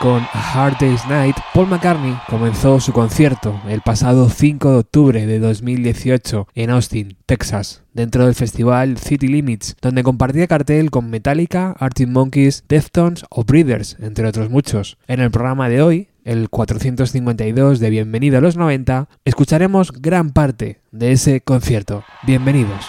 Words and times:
con 0.00 0.26
A 0.32 0.52
Hard 0.54 0.78
Day's 0.80 1.06
Night, 1.06 1.36
Paul 1.52 1.68
McCartney 1.68 2.16
comenzó 2.26 2.80
su 2.80 2.92
concierto 2.92 3.60
el 3.68 3.82
pasado 3.82 4.30
5 4.30 4.70
de 4.70 4.78
octubre 4.78 5.26
de 5.26 5.38
2018 5.38 6.48
en 6.54 6.70
Austin, 6.70 7.18
Texas, 7.26 7.82
dentro 7.92 8.24
del 8.24 8.34
festival 8.34 8.96
City 8.96 9.28
Limits, 9.28 9.76
donde 9.82 10.02
compartía 10.02 10.46
cartel 10.46 10.90
con 10.90 11.10
Metallica, 11.10 11.76
Arctic 11.78 12.08
Monkeys, 12.08 12.64
Deftones 12.66 13.24
o 13.28 13.44
Breeders, 13.44 13.98
entre 14.00 14.26
otros 14.26 14.48
muchos. 14.48 14.96
En 15.06 15.20
el 15.20 15.30
programa 15.30 15.68
de 15.68 15.82
hoy, 15.82 16.08
el 16.24 16.48
452 16.48 17.78
de 17.78 17.90
Bienvenido 17.90 18.38
a 18.38 18.40
los 18.40 18.56
90, 18.56 19.08
escucharemos 19.26 19.92
gran 19.92 20.30
parte 20.30 20.80
de 20.92 21.12
ese 21.12 21.42
concierto. 21.42 22.04
Bienvenidos. 22.22 22.86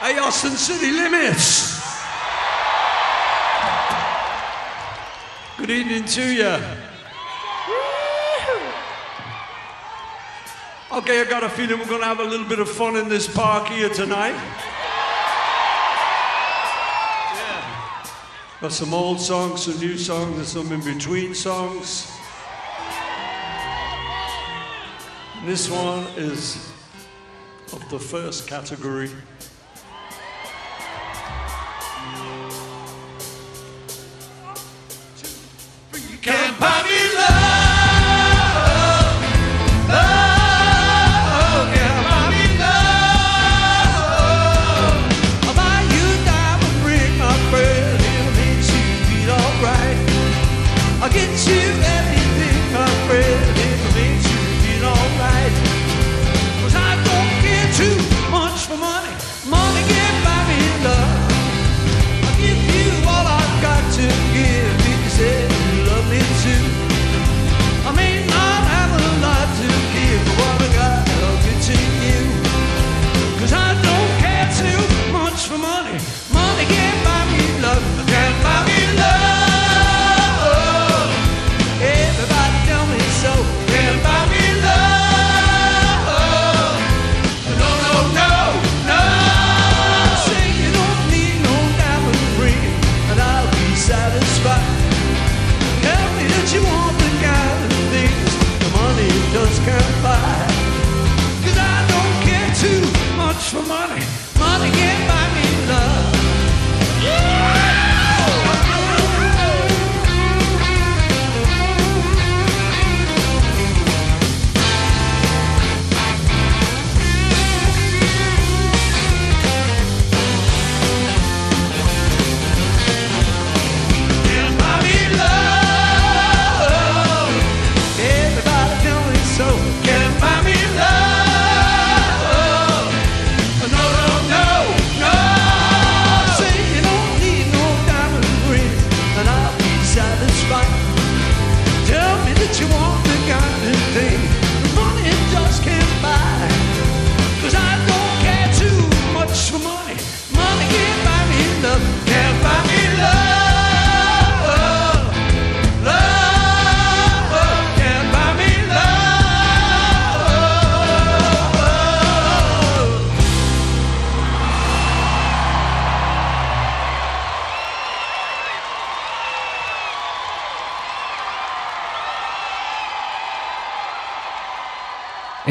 Hey, 0.00 0.14
Austin 0.22 0.52
City 0.52 0.92
Limits. 0.92 1.87
Good 5.58 5.70
evening 5.70 6.04
to 6.04 6.22
you. 6.22 6.56
Okay, 10.92 11.20
I 11.20 11.24
got 11.28 11.42
a 11.42 11.48
feeling 11.48 11.80
we're 11.80 11.86
going 11.86 12.00
to 12.00 12.06
have 12.06 12.20
a 12.20 12.24
little 12.24 12.46
bit 12.46 12.60
of 12.60 12.70
fun 12.70 12.94
in 12.94 13.08
this 13.08 13.26
park 13.26 13.66
here 13.66 13.88
tonight. 13.88 14.38
Got 18.60 18.70
some 18.70 18.94
old 18.94 19.20
songs, 19.20 19.64
some 19.64 19.80
new 19.80 19.98
songs, 19.98 20.38
and 20.38 20.46
some 20.46 20.72
in 20.72 20.94
between 20.94 21.34
songs. 21.34 22.08
And 25.38 25.48
this 25.48 25.68
one 25.68 26.06
is 26.16 26.72
of 27.72 27.84
the 27.90 27.98
first 27.98 28.46
category. 28.46 29.10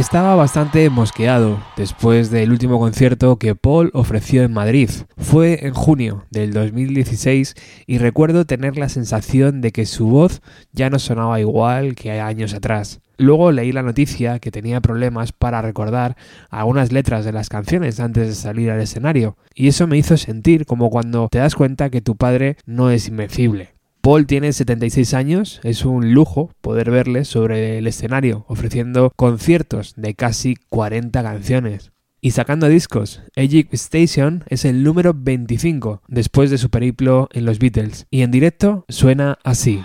Estaba 0.08 0.36
bastante 0.36 0.90
mosqueado 0.90 1.62
después 1.76 2.32
del 2.32 2.52
último 2.52 2.80
concierto 2.80 3.36
que 3.36 3.56
Paul 3.56 3.92
ofreció 3.94 4.44
en 4.44 4.54
Madrid. 4.54 4.90
Fue 5.18 5.68
en 5.68 5.74
junio 5.74 6.24
del 6.32 6.54
2016 6.54 7.56
y 7.88 7.98
recuerdo 7.98 8.46
tener 8.46 8.78
la 8.78 8.88
sensación 8.88 9.60
de 9.60 9.74
que 9.74 9.86
su 9.86 10.08
voz 10.08 10.42
ya 10.72 10.90
no 10.90 10.98
sonaba 10.98 11.42
igual 11.42 11.94
que 11.96 12.22
años 12.22 12.54
atrás. 12.54 13.02
Luego 13.18 13.52
leí 13.52 13.74
la 13.74 13.84
noticia 13.84 14.40
que 14.40 14.50
tenía 14.50 14.80
problemas 14.80 15.34
para 15.34 15.62
recordar 15.62 16.16
algunas 16.50 16.94
letras 16.94 17.26
de 17.26 17.34
las 17.34 17.50
canciones 17.50 18.00
antes 18.00 18.30
de 18.30 18.36
salir 18.36 18.72
al 18.72 18.80
escenario, 18.80 19.36
y 19.56 19.68
eso 19.68 19.88
me 19.88 19.98
hizo 19.98 20.16
sentir 20.16 20.66
como 20.66 20.90
cuando 20.90 21.28
te 21.30 21.40
das 21.40 21.54
cuenta 21.54 21.90
que 21.90 22.00
tu 22.00 22.16
padre 22.16 22.56
no 22.66 22.92
es 22.92 23.10
invencible. 23.10 23.77
Paul 24.08 24.26
tiene 24.26 24.54
76 24.54 25.14
años, 25.14 25.60
es 25.64 25.84
un 25.84 26.14
lujo 26.14 26.50
poder 26.62 26.92
verle 26.92 27.26
sobre 27.26 27.78
el 27.78 27.88
escenario 27.88 28.46
ofreciendo 28.48 29.12
conciertos 29.18 29.96
de 29.98 30.16
casi 30.16 30.56
40 30.70 31.22
canciones. 31.22 31.92
Y 32.22 32.32
sacando 32.32 32.70
discos, 32.70 33.22
Egypt 33.36 33.74
Station 33.74 34.46
es 34.48 34.64
el 34.64 34.82
número 34.82 35.14
25 35.14 36.04
después 36.08 36.50
de 36.50 36.58
su 36.58 36.70
periplo 36.70 37.28
en 37.34 37.44
los 37.44 37.60
Beatles 37.60 38.08
y 38.10 38.22
en 38.22 38.32
directo 38.32 38.86
suena 38.88 39.40
así. 39.44 39.84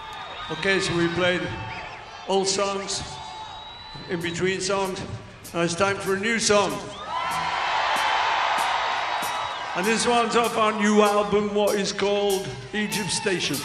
Okay, 0.61 0.81
so 0.81 0.97
we 0.97 1.09
played 1.17 1.41
old 2.29 2.47
songs, 2.47 3.03
in 4.09 4.21
between 4.21 4.61
songs. 4.61 5.01
Now 5.53 5.65
it's 5.65 5.75
time 5.75 5.97
for 5.97 6.15
a 6.15 6.21
new 6.21 6.39
song. 6.39 6.71
And 9.75 9.85
this 9.85 10.07
one's 10.07 10.37
off 10.37 10.57
our 10.57 10.81
new 10.81 11.03
album, 11.03 11.57
what 11.57 11.75
is 11.75 11.93
called 11.93 12.47
Egypt 12.73 13.11
Station. 13.11 13.57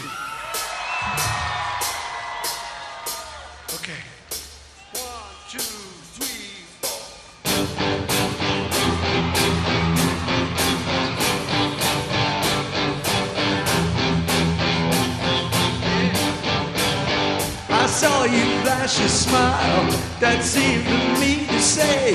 Saw 17.88 18.24
you 18.24 18.44
flash 18.62 19.00
a 19.00 19.08
smile. 19.08 19.84
That 20.20 20.44
seemed 20.44 20.84
to 20.84 21.00
me 21.18 21.46
to 21.46 21.60
say. 21.60 22.14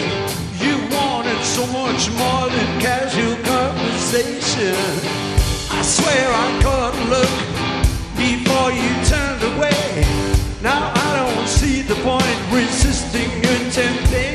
You 0.63 0.75
wanted 0.95 1.41
so 1.43 1.65
much 1.67 2.09
more 2.11 2.47
than 2.55 2.69
casual 2.79 3.35
conversation. 3.43 4.75
I 5.77 5.81
swear 5.81 6.27
I 6.31 6.47
a 6.95 7.05
look 7.09 7.62
before 8.63 8.81
you 8.81 9.05
turned 9.05 9.43
away. 9.57 10.05
Now 10.61 10.93
I 10.95 11.35
don't 11.35 11.47
see 11.49 11.81
the 11.81 11.95
point 11.95 12.39
resisting 12.49 13.29
your 13.43 13.71
temptation. 13.71 14.32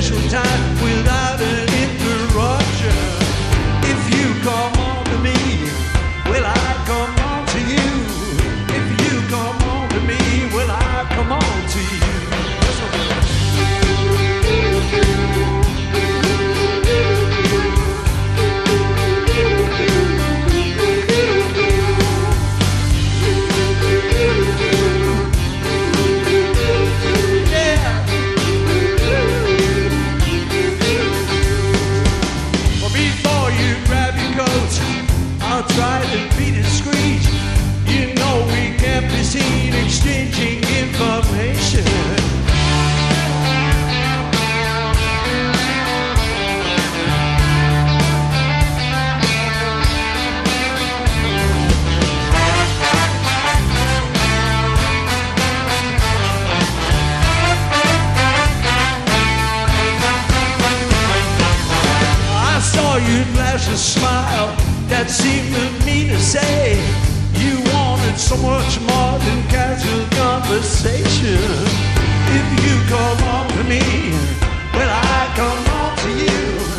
Special 0.00 0.28
time 0.28 0.74
without 0.82 1.40
an 1.40 1.67
smile 63.78 64.48
that 64.88 65.08
seemed 65.08 65.54
to 65.54 65.86
me 65.86 66.08
to 66.08 66.18
say 66.18 66.74
you 67.38 67.62
wanted 67.72 68.18
so 68.18 68.36
much 68.38 68.80
more 68.80 69.14
than 69.22 69.38
casual 69.46 70.04
conversation. 70.18 71.38
If 72.38 72.46
you 72.64 72.74
come 72.90 73.22
on 73.36 73.46
to 73.54 73.62
me, 73.64 74.10
will 74.74 74.90
I 74.90 75.32
come 75.38 75.62
on 75.78 75.96
to 75.96 76.10
you? 76.10 76.77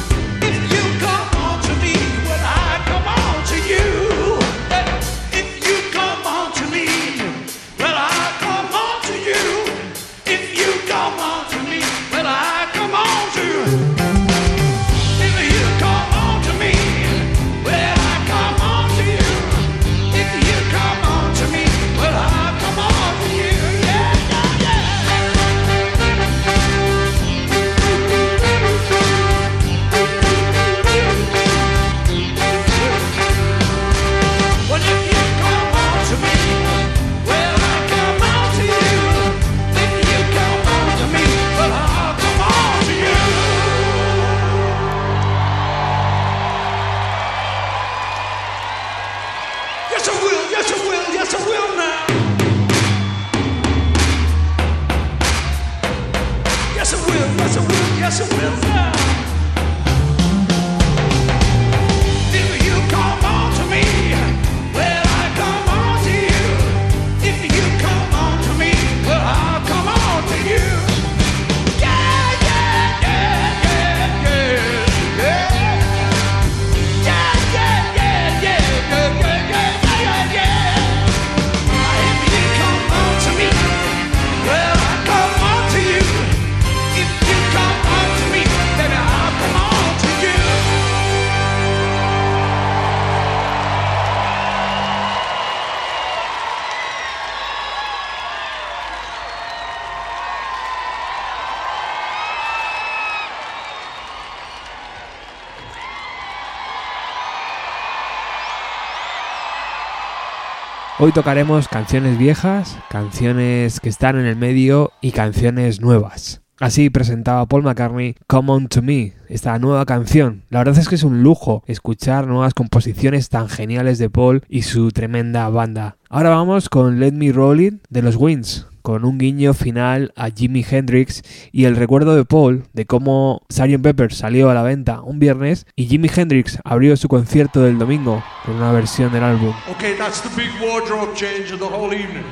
Hoy 111.01 111.13
tocaremos 111.13 111.69
canciones 111.69 112.17
viejas, 112.17 112.77
canciones 112.89 113.79
que 113.79 113.87
están 113.87 114.19
en 114.19 114.25
el 114.25 114.35
medio 114.35 114.91
y 114.99 115.11
canciones 115.13 115.79
nuevas. 115.79 116.41
Así 116.59 116.89
presentaba 116.89 117.45
Paul 117.45 117.63
McCartney 117.63 118.15
Come 118.27 118.51
On 118.51 118.67
To 118.67 118.81
Me, 118.81 119.13
esta 119.29 119.57
nueva 119.59 119.85
canción. 119.85 120.43
La 120.49 120.59
verdad 120.59 120.77
es 120.77 120.89
que 120.89 120.95
es 120.95 121.03
un 121.03 121.23
lujo 121.23 121.63
escuchar 121.67 122.27
nuevas 122.27 122.53
composiciones 122.53 123.29
tan 123.29 123.47
geniales 123.47 123.97
de 123.97 124.09
Paul 124.09 124.43
y 124.49 124.63
su 124.63 124.91
tremenda 124.91 125.47
banda. 125.47 125.95
Ahora 126.09 126.31
vamos 126.31 126.67
con 126.67 126.99
Let 126.99 127.13
Me 127.13 127.31
Roll 127.31 127.61
It 127.61 127.75
de 127.89 128.01
los 128.01 128.17
Wings, 128.17 128.67
con 128.89 129.05
un 129.05 129.19
guiño 129.19 129.53
final 129.53 130.12
a 130.15 130.31
Jimi 130.31 130.65
Hendrix 130.67 131.22
y 131.51 131.65
el 131.65 131.75
recuerdo 131.75 132.15
de 132.15 132.25
Paul 132.25 132.63
de 132.74 132.88
cómo 132.88 133.43
Sgt. 133.48 133.84
Pepper 133.84 134.12
salió 134.12 134.50
a 134.50 134.55
la 134.55 134.63
venta 134.63 135.01
un 135.01 135.19
viernes 135.19 135.67
y 135.75 135.86
Jimi 135.86 136.10
Hendrix 136.10 136.58
abrió 136.63 136.98
su 136.98 137.08
concierto 137.08 137.62
del 137.62 137.77
domingo 137.77 138.24
con 138.43 138.55
una 138.55 138.72
versión 138.72 139.13
del 139.13 139.24
álbum. 139.24 139.53
Okay, 139.75 139.96
that's 139.96 140.24
the 140.24 140.29
big 140.36 140.50
wardrobe 140.60 141.13
change 141.13 141.53
of 141.53 141.60
the 141.60 141.67
whole 141.67 141.93
evening. 141.93 142.25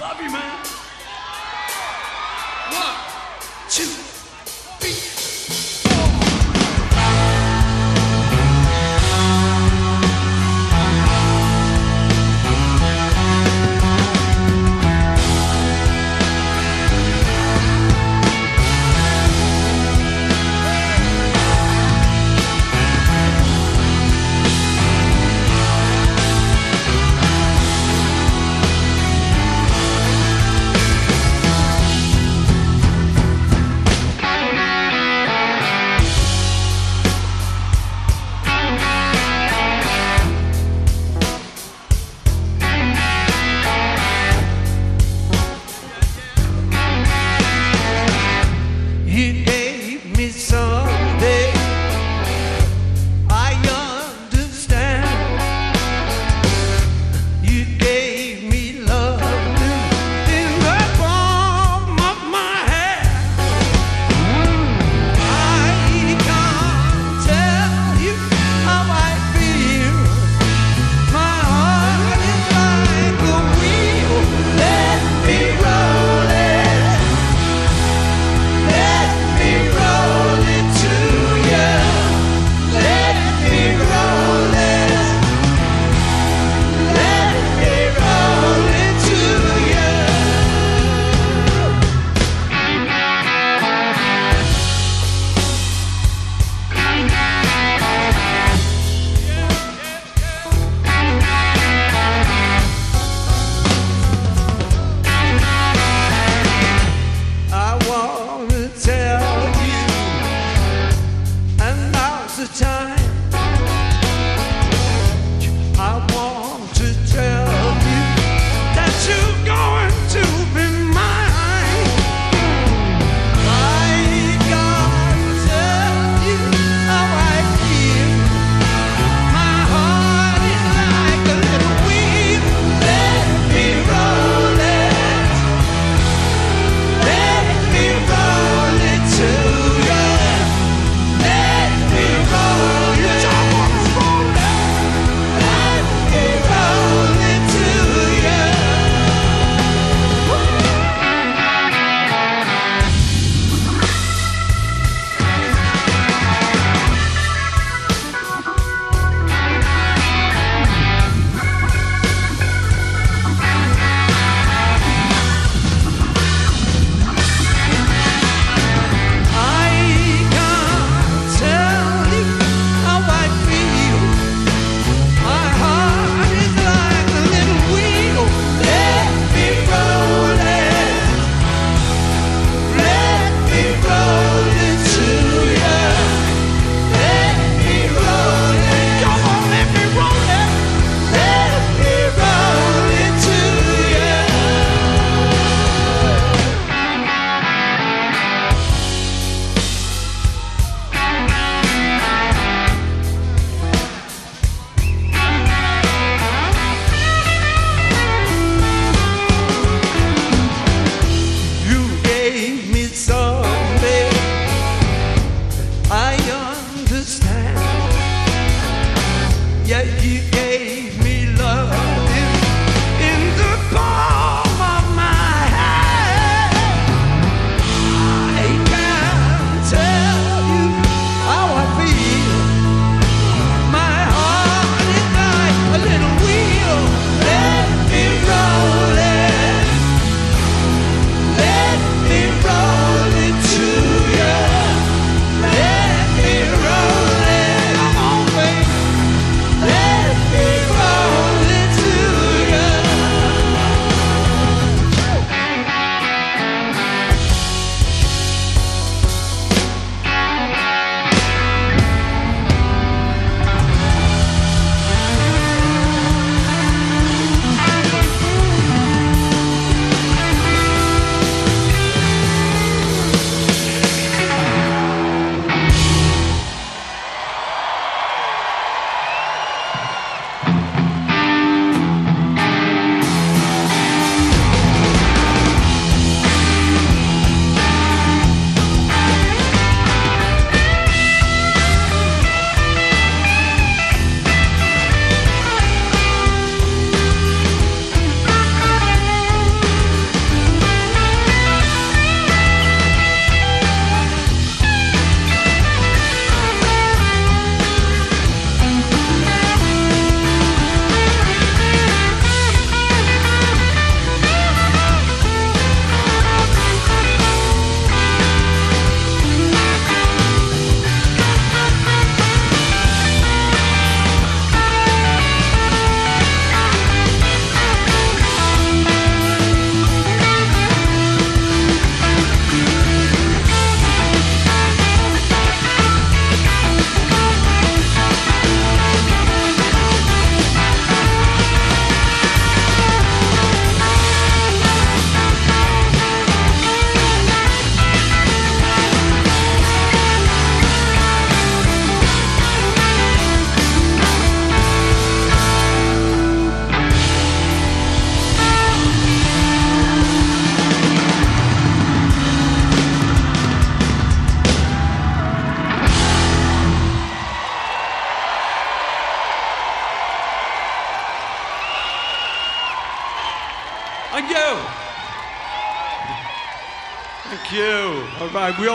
Love 0.00 0.22
you, 0.22 0.30
man. 0.30 0.58
One, 2.72 2.94
two, 3.68 4.03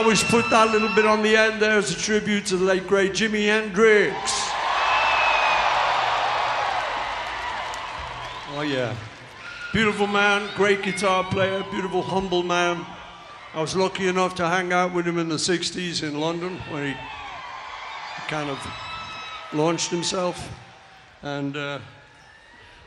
always 0.10 0.24
put 0.24 0.50
that 0.50 0.72
little 0.72 0.90
bit 0.96 1.06
on 1.06 1.22
the 1.22 1.38
end 1.38 1.62
there 1.62 1.78
as 1.78 1.92
a 1.92 1.96
tribute 1.96 2.44
to 2.44 2.58
the 2.58 2.66
late 2.66 2.88
great 2.88 3.12
Jimi 3.12 3.46
Hendrix. 3.46 4.16
Oh 8.56 8.66
yeah. 8.68 8.96
Beautiful 9.72 10.08
man, 10.08 10.50
great 10.56 10.82
guitar 10.82 11.24
player, 11.26 11.64
beautiful, 11.70 12.02
humble 12.02 12.42
man. 12.42 12.84
I 13.54 13.62
was 13.62 13.76
lucky 13.76 14.08
enough 14.08 14.34
to 14.38 14.48
hang 14.48 14.74
out 14.74 14.96
with 14.96 15.06
him 15.08 15.20
in 15.20 15.30
the 15.30 15.36
60s 15.36 16.02
in 16.02 16.20
London 16.20 16.58
where 16.72 16.88
he 16.88 16.96
kind 18.28 18.50
of 18.50 18.58
launched 19.54 19.92
himself. 19.92 20.50
And 21.22 21.56
uh, 21.56 21.78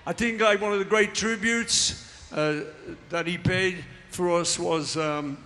I 0.09 0.13
think 0.13 0.41
like 0.41 0.61
one 0.61 0.73
of 0.73 0.81
the 0.81 0.85
great 0.85 1.15
tributes 1.15 2.33
uh, 2.33 2.65
that 3.11 3.29
he 3.29 3.39
paid 3.39 3.85
for 4.11 4.41
us 4.41 4.59
was 4.59 4.97
um, 4.97 5.39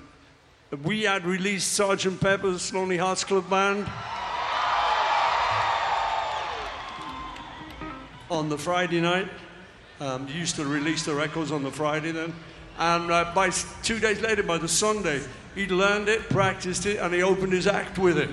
we 0.82 1.02
had 1.02 1.24
released 1.24 1.74
Sergeant 1.74 2.20
Pepper's 2.20 2.74
Lonely 2.74 2.96
Hearts 2.96 3.22
Club 3.22 3.48
Band 3.48 3.86
on 8.28 8.48
the 8.48 8.58
Friday 8.58 9.00
night. 9.00 9.28
Um, 10.00 10.26
used 10.28 10.56
to 10.56 10.64
release 10.64 11.04
the 11.04 11.14
records 11.14 11.52
on 11.52 11.62
the 11.62 11.70
Friday 11.70 12.10
then. 12.10 12.34
And 12.78 13.10
uh, 13.10 13.32
by 13.34 13.50
two 13.82 14.00
days 14.00 14.20
later, 14.20 14.42
by 14.42 14.58
the 14.58 14.68
Sunday, 14.68 15.20
he'd 15.54 15.70
learned 15.70 16.08
it, 16.08 16.28
practiced 16.28 16.84
it, 16.84 16.98
and 16.98 17.14
he 17.14 17.22
opened 17.22 17.52
his 17.52 17.66
act 17.66 17.96
with 17.98 18.18
it. 18.18 18.28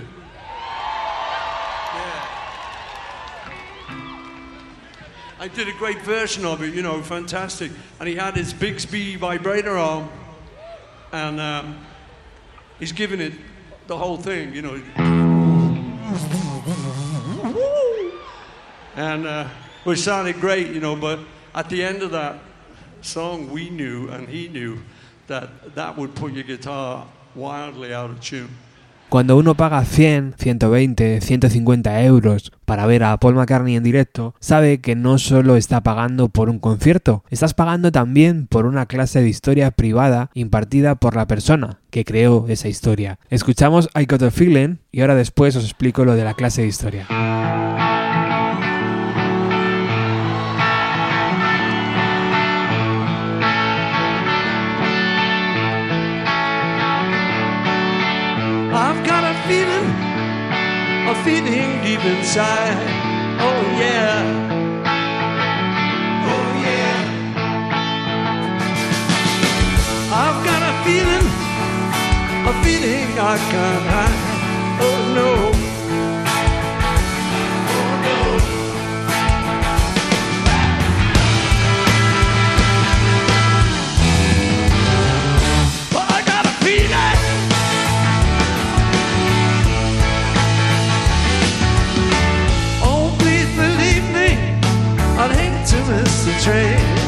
I 5.39 5.47
did 5.53 5.67
a 5.67 5.73
great 5.73 6.01
version 6.01 6.45
of 6.45 6.63
it, 6.63 6.73
you 6.73 6.81
know, 6.81 7.01
fantastic. 7.01 7.71
And 7.99 8.09
he 8.09 8.15
had 8.15 8.35
his 8.35 8.53
Bigsby 8.53 9.17
vibrator 9.17 9.77
on, 9.77 10.09
and 11.11 11.39
um, 11.39 11.85
he's 12.79 12.91
giving 12.91 13.19
it 13.19 13.33
the 13.87 13.97
whole 13.97 14.17
thing, 14.17 14.53
you 14.53 14.61
know. 14.61 14.81
And 18.95 19.25
uh, 19.25 19.47
which 19.83 19.99
sounded 19.99 20.39
great, 20.39 20.67
you 20.67 20.79
know, 20.79 20.95
but 20.95 21.19
at 21.55 21.69
the 21.69 21.83
end 21.83 22.03
of 22.03 22.11
that 22.11 22.39
song, 23.01 23.49
we 23.49 23.69
knew 23.69 24.07
and 24.09 24.27
he 24.27 24.47
knew 24.47 24.79
that 25.27 25.75
that 25.75 25.97
would 25.97 26.15
put 26.15 26.33
your 26.33 26.43
guitar 26.43 27.07
wildly 27.35 27.93
out 27.93 28.09
of 28.09 28.21
tune. 28.21 28.55
Cuando 29.13 29.37
uno 29.37 29.53
paga 29.53 29.85
100, 29.85 30.37
120, 30.39 31.21
150 31.21 32.01
euros 32.01 32.51
para 32.65 32.87
ver 32.87 33.03
a 33.03 33.15
Paul 33.17 33.35
McCartney 33.35 33.75
en 33.75 33.83
directo, 33.83 34.33
sabe 34.39 34.81
que 34.81 34.95
no 34.95 35.19
solo 35.19 35.55
está 35.55 35.83
pagando 35.83 36.29
por 36.29 36.49
un 36.49 36.57
concierto, 36.57 37.23
estás 37.29 37.53
pagando 37.53 37.91
también 37.91 38.47
por 38.47 38.65
una 38.65 38.87
clase 38.87 39.21
de 39.21 39.29
historia 39.29 39.69
privada 39.69 40.31
impartida 40.33 40.95
por 40.95 41.15
la 41.15 41.27
persona 41.27 41.79
que 41.91 42.05
creó 42.05 42.47
esa 42.47 42.69
historia. 42.69 43.19
Escuchamos 43.29 43.87
I 43.93 44.07
Got 44.09 44.23
a 44.23 44.31
Feeling 44.31 44.77
y 44.91 45.01
ahora 45.01 45.13
después 45.13 45.55
os 45.55 45.65
explico 45.65 46.05
lo 46.05 46.15
de 46.15 46.23
la 46.23 46.33
clase 46.33 46.63
de 46.63 46.69
historia. 46.69 47.05
Feeling 61.23 61.81
deep 61.83 62.03
inside. 62.03 62.75
Oh 63.39 63.61
yeah. 63.79 64.23
Oh 66.33 66.47
yeah. 66.65 66.99
I've 70.11 70.39
got 70.43 70.61
a 70.71 70.73
feeling, 70.83 71.27
a 72.49 72.53
feeling 72.63 73.19
I 73.19 73.37
can't 73.51 73.85
hide. 73.93 74.22
Miss 95.87 96.25
the 96.25 96.31
train. 96.39 97.02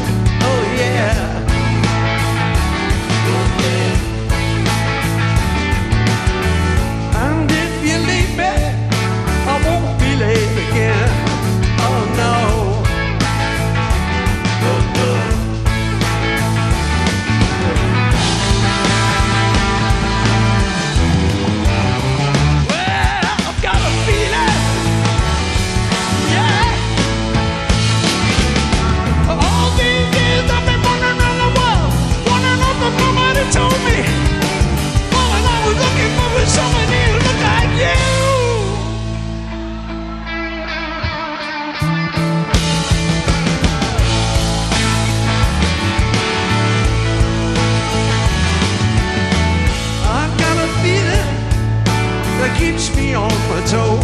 Me 53.50 53.74
on 53.74 53.95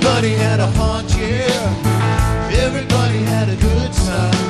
Everybody 0.00 0.30
had 0.34 0.60
a 0.60 0.66
hard 0.68 1.10
year. 1.10 1.48
Everybody 2.64 3.18
had 3.24 3.48
a 3.48 3.56
good 3.56 3.92
time. 3.92 4.47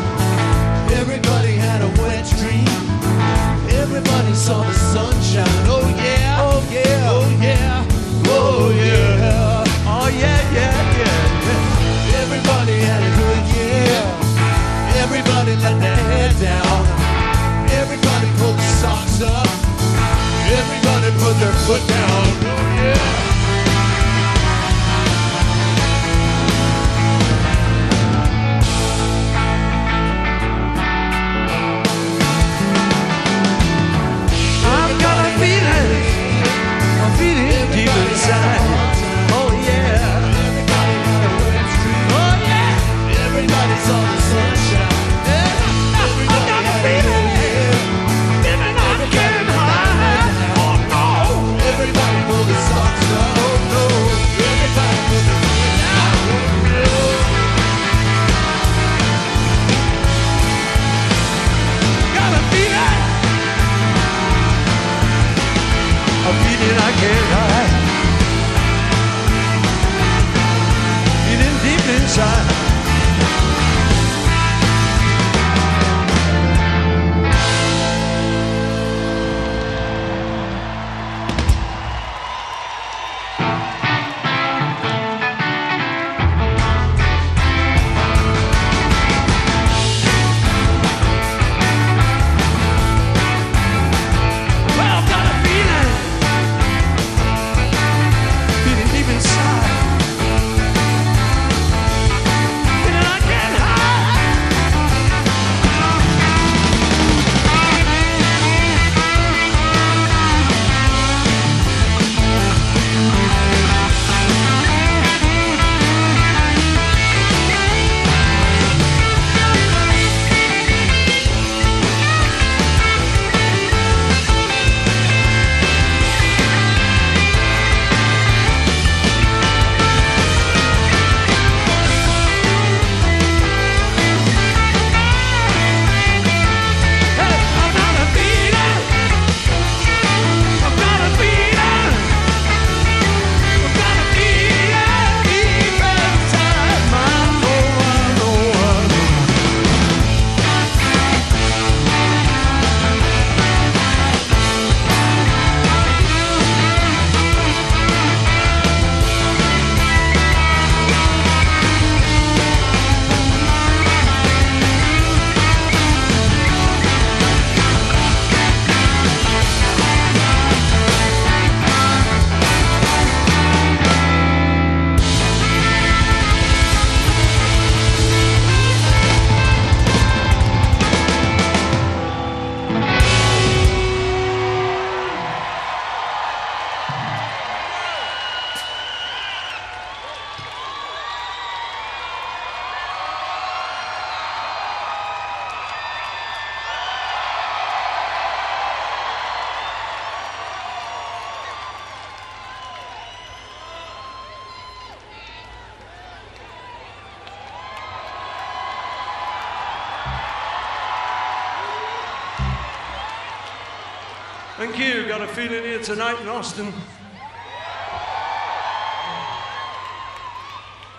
Thank 214.70 214.94
you. 214.94 215.09
Got 215.09 215.22
a 215.22 215.28
feeling 215.28 215.64
here 215.64 215.81
tonight 215.81 216.20
in 216.20 216.28
Austin. 216.28 216.66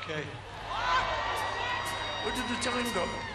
Okay. 0.02 0.24
Where 2.24 2.36
did 2.36 2.50
the 2.50 2.64
time 2.64 2.94
go? 2.96 3.29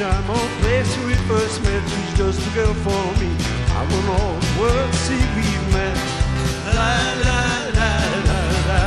Time 0.00 0.30
or 0.30 0.48
place 0.62 0.96
we 1.04 1.12
first 1.28 1.62
met. 1.62 1.82
She's 1.90 2.16
just 2.16 2.40
a 2.40 2.50
girl 2.54 2.72
for 2.72 3.04
me. 3.20 3.28
I 3.76 3.82
want 3.90 4.08
all 4.16 4.36
the 4.40 4.52
world 4.58 4.94
see 5.04 5.22
we've 5.36 5.66
met. 5.76 5.96
La 6.76 6.94
la 7.26 7.40
la 7.78 7.92
la 8.28 8.40
la. 8.68 8.82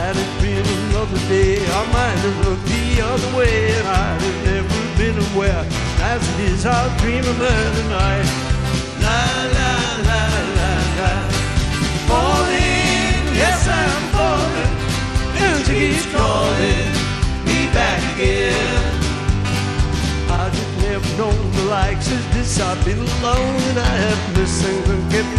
Had 0.00 0.16
it 0.24 0.32
been 0.42 0.66
another 0.82 1.20
day, 1.28 1.62
I 1.62 1.82
might 1.94 2.20
have 2.26 2.38
looked 2.44 2.66
the 2.66 3.02
other 3.10 3.30
way, 3.38 3.70
and 3.78 3.86
I'd 3.86 4.20
have 4.26 4.40
never 4.50 4.80
been 4.98 5.16
aware. 5.30 5.64
As 6.02 6.20
it 6.32 6.40
is, 6.50 6.66
I'll 6.66 6.90
dream 6.98 7.24
of 7.32 7.36
her 7.36 7.62
tonight. 7.78 8.19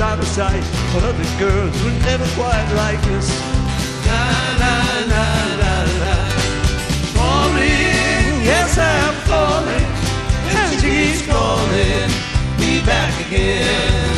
Out 0.01 0.17
of 0.17 0.27
sight. 0.27 0.63
But 0.93 1.03
other 1.03 1.29
girls 1.37 1.83
were 1.83 1.97
never 2.09 2.25
quite 2.33 2.69
like 2.75 3.01
this. 3.03 3.29
La 4.07 4.25
la 4.61 4.75
la 5.13 5.27
la 5.61 5.75
la. 6.01 6.15
Falling, 7.15 8.41
yes 8.43 8.77
I'm 8.77 9.13
falling, 9.29 9.87
and 10.57 10.81
she 10.81 10.89
keeps 10.89 11.21
calling 11.27 12.09
me 12.59 12.83
back 12.85 13.13
again. 13.27 14.11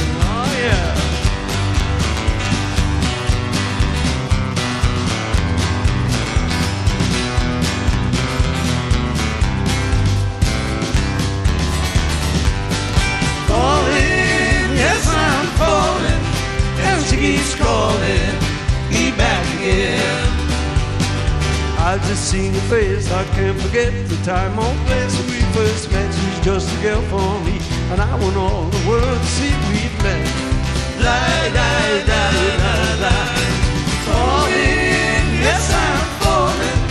Calling 17.93 18.36
me 18.89 19.12
back 19.17 19.45
again. 19.58 20.29
I 21.77 21.97
just 22.08 22.29
seen 22.32 22.53
your 22.53 22.63
face, 22.63 23.12
I 23.12 23.23
can't 23.36 23.60
forget 23.60 23.91
the 24.08 24.17
time 24.23 24.58
or 24.58 24.73
place 24.88 25.15
we 25.29 25.39
first 25.53 25.91
met. 25.91 26.10
She's 26.13 26.39
just 26.39 26.67
a 26.75 26.82
girl 26.82 27.01
for 27.12 27.32
me, 27.45 27.58
and 27.91 28.01
I 28.01 28.15
want 28.21 28.38
all 28.38 28.65
the 28.65 28.84
world 28.89 29.19
to 29.19 29.29
see 29.38 29.53
we've 29.69 29.97
met. 30.01 30.25
La 31.06 31.19
la 31.58 31.71
la 32.10 32.23
la 32.63 32.75
la, 33.03 33.15
falling, 34.08 35.25
yes 35.45 35.65
I'm 35.86 36.06
falling, 36.21 36.82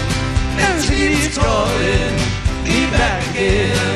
and 0.65 0.77
she 0.85 0.99
keeps 1.17 1.39
calling 1.39 2.15
me 2.65 2.91
back 2.91 3.23
again 3.31 3.92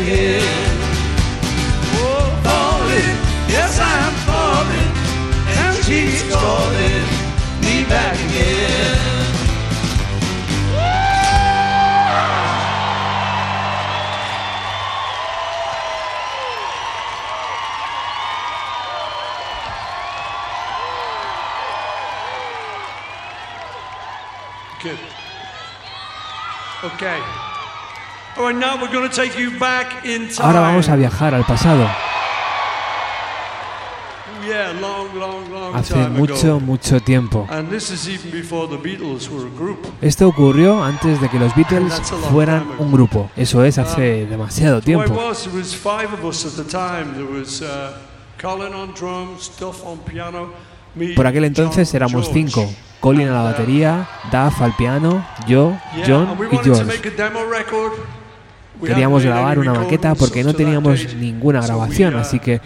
again. 0.00 0.42
Oh, 1.98 2.28
falling, 2.44 3.16
yes 3.48 3.78
I'm 3.80 4.12
falling, 4.28 4.92
and 5.56 5.76
she 5.84 6.10
keeps 6.10 6.22
calling 6.34 7.04
me 7.62 7.84
back 7.88 8.14
again. 8.28 8.65
Ahora 30.40 30.60
vamos 30.60 30.88
a 30.88 30.96
viajar 30.96 31.34
al 31.34 31.44
pasado. 31.44 31.86
Hace 35.74 35.96
mucho, 36.08 36.60
mucho 36.60 37.00
tiempo. 37.00 37.46
Esto 40.00 40.28
ocurrió 40.28 40.82
antes 40.84 41.20
de 41.20 41.28
que 41.28 41.38
los 41.38 41.54
Beatles 41.54 41.94
fueran 42.30 42.64
un 42.78 42.92
grupo. 42.92 43.30
Eso 43.36 43.64
es, 43.64 43.78
hace 43.78 44.26
demasiado 44.26 44.80
tiempo. 44.80 45.12
Por 51.16 51.26
aquel 51.26 51.44
entonces 51.44 51.92
éramos 51.94 52.30
cinco. 52.32 52.70
Colin 53.00 53.28
a 53.28 53.32
la 53.34 53.42
batería, 53.42 54.08
Duff 54.32 54.62
al 54.62 54.74
piano, 54.76 55.24
yo, 55.46 55.76
John 56.06 56.36
y 56.50 56.56
George. 56.64 57.00
Queríamos 58.84 59.24
grabar 59.24 59.58
una 59.58 59.74
maqueta 59.74 60.14
porque 60.14 60.44
no 60.44 60.54
teníamos 60.54 61.14
ninguna 61.14 61.60
grabación, 61.60 62.16
así 62.16 62.38
que 62.38 62.60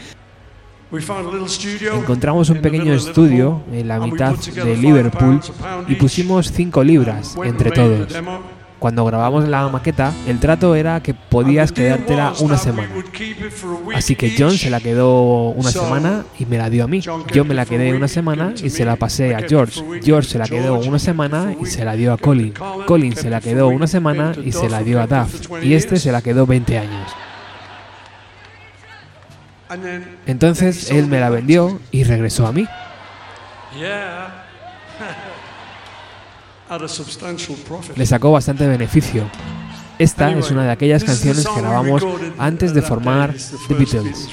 Encontramos 1.92 2.50
un 2.50 2.60
pequeño 2.60 2.92
estudio 2.92 3.62
en 3.72 3.86
la 3.86 4.00
mitad 4.00 4.34
de 4.34 4.76
Liverpool 4.76 5.40
y 5.86 5.94
pusimos 5.94 6.50
5 6.50 6.82
libras 6.82 7.36
entre 7.44 7.70
todos. 7.70 8.12
Cuando 8.80 9.04
grabamos 9.04 9.46
la 9.46 9.68
maqueta, 9.68 10.10
el 10.26 10.40
trato 10.40 10.74
era 10.74 11.02
que 11.02 11.12
podías 11.12 11.70
quedártela 11.70 12.32
una 12.40 12.56
semana. 12.56 12.88
Así 13.94 14.16
que 14.16 14.34
John 14.36 14.56
se 14.56 14.70
la 14.70 14.80
quedó 14.80 15.50
una 15.50 15.70
semana 15.70 16.24
y 16.38 16.46
me 16.46 16.56
la 16.56 16.70
dio 16.70 16.84
a 16.84 16.86
mí. 16.88 17.02
Yo 17.30 17.44
me 17.44 17.52
la 17.54 17.66
quedé 17.66 17.92
una 17.92 18.08
semana 18.08 18.54
y 18.56 18.70
se 18.70 18.86
la 18.86 18.96
pasé 18.96 19.34
a 19.34 19.46
George. 19.46 19.82
George 20.02 20.30
se 20.30 20.38
la 20.38 20.48
quedó 20.48 20.78
una 20.78 20.98
semana 20.98 21.54
y 21.60 21.66
se 21.66 21.84
la 21.84 21.92
dio 21.92 22.14
a 22.14 22.16
Colin. 22.16 22.54
Colin 22.86 23.14
se 23.14 23.28
la 23.28 23.42
quedó 23.42 23.68
una 23.68 23.86
semana 23.86 24.32
y 24.42 24.50
se 24.50 24.70
la 24.70 24.82
dio 24.82 25.02
a 25.02 25.06
Duff. 25.06 25.62
Y 25.62 25.74
este 25.74 25.98
se 25.98 26.10
la 26.10 26.22
quedó 26.22 26.46
20 26.46 26.78
años. 26.78 27.12
Entonces 30.26 30.90
él 30.90 31.06
me 31.06 31.20
la 31.20 31.28
vendió 31.28 31.78
y 31.90 32.04
regresó 32.04 32.46
a 32.46 32.52
mí. 32.52 32.66
Le 37.96 38.06
sacó 38.06 38.32
bastante 38.32 38.66
beneficio. 38.66 39.28
Esta 39.98 40.30
es 40.30 40.50
una 40.50 40.64
de 40.64 40.70
aquellas 40.70 41.02
canciones 41.04 41.46
que 41.46 41.60
grabamos 41.60 42.02
antes 42.38 42.72
de 42.72 42.80
formar 42.80 43.34
The 43.68 43.74
Beatles. 43.74 44.28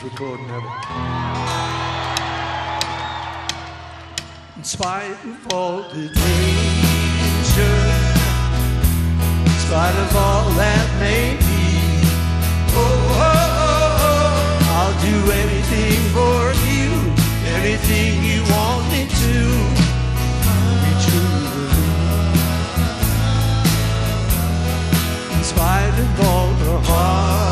Of 25.60 26.20
all 26.20 26.54
the 26.54 26.80
heartache 26.88 27.47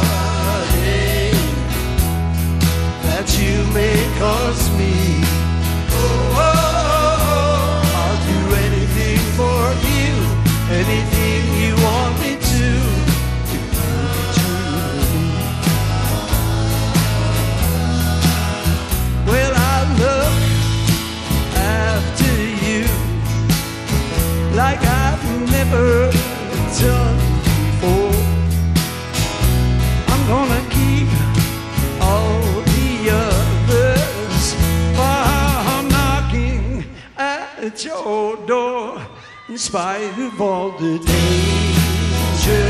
at 37.76 37.84
your 37.84 38.38
door 38.48 39.06
in 39.50 39.58
spite 39.58 40.18
of 40.18 40.40
all 40.40 40.72
the 40.72 40.98
danger, 40.98 42.66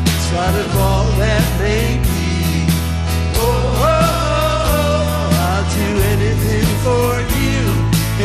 in 0.00 0.20
spite 0.28 0.56
of 0.64 0.76
all 0.76 1.06
that 1.18 1.44
may 1.58 1.98
be. 2.06 2.22
Oh, 3.34 3.42
oh, 3.42 3.98
oh, 4.78 5.42
I'll 5.48 5.66
do 5.74 5.88
anything 6.14 6.68
for 6.86 7.10
you, 7.42 7.60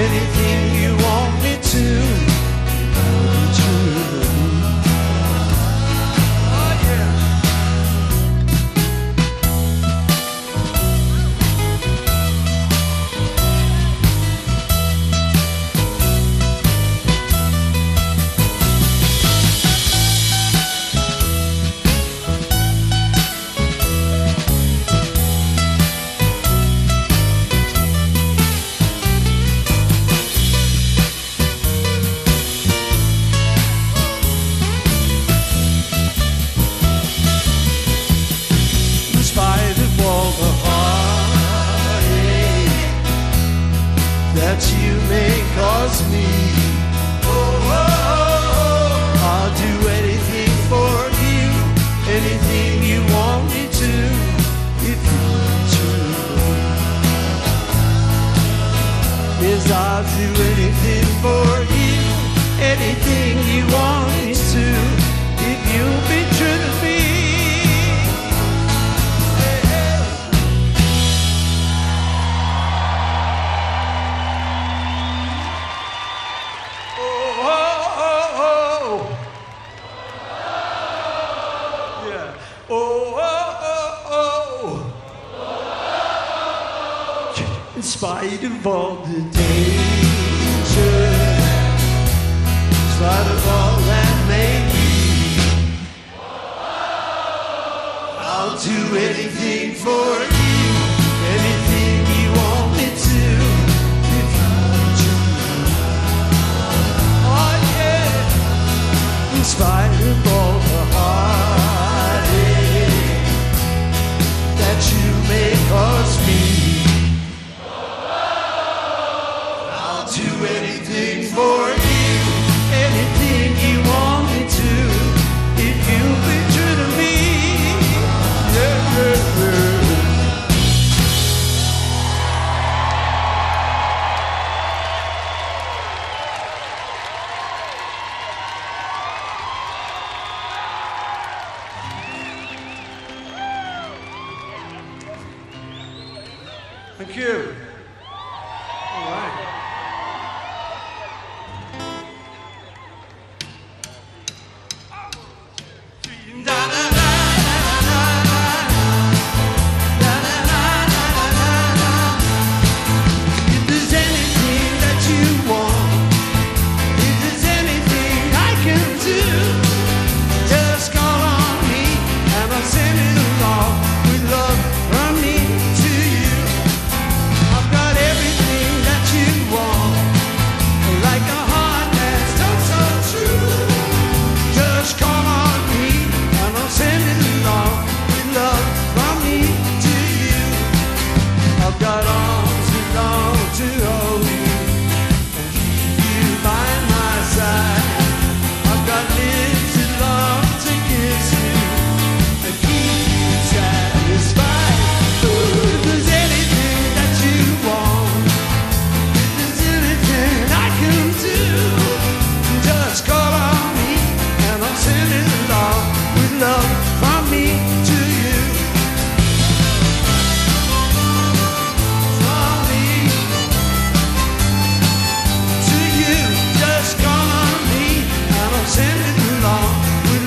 anything 0.05 0.59
you 0.79 0.91
want 1.03 1.33
me 1.41 1.53
to. 1.73 2.06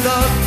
love. 0.04 0.39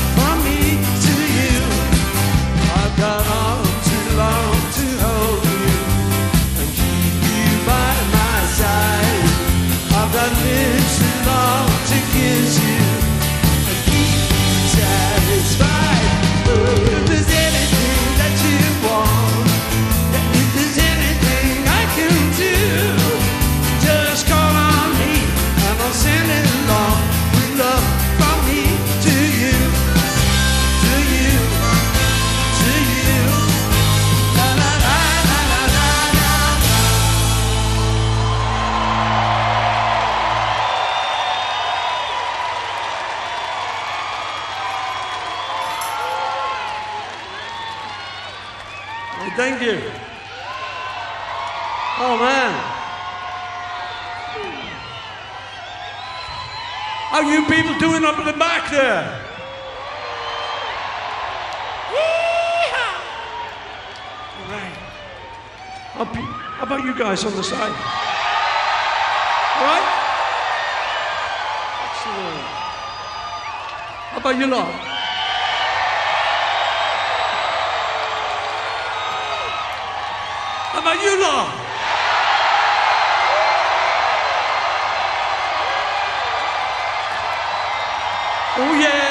You 57.44 57.50
people 57.50 57.78
doing 57.80 58.04
up 58.04 58.18
at 58.20 58.26
the 58.26 58.38
back 58.38 58.70
there? 58.72 59.20
All 64.40 64.52
right. 64.52 64.78
How, 65.94 66.06
pe- 66.06 66.22
how 66.58 66.64
about 66.64 66.84
you 66.84 66.98
guys 66.98 67.24
on 67.26 67.36
the 67.36 67.44
side? 67.44 67.72
Right? 69.62 69.88
Excellent. 71.86 72.48
How 74.12 74.18
about 74.18 74.38
you 74.38 74.48
lot? 74.48 74.74
How 80.72 80.80
about 80.80 81.02
you 81.04 81.22
lot? 81.22 81.63
Oh 88.56 88.74
yeah. 88.76 89.03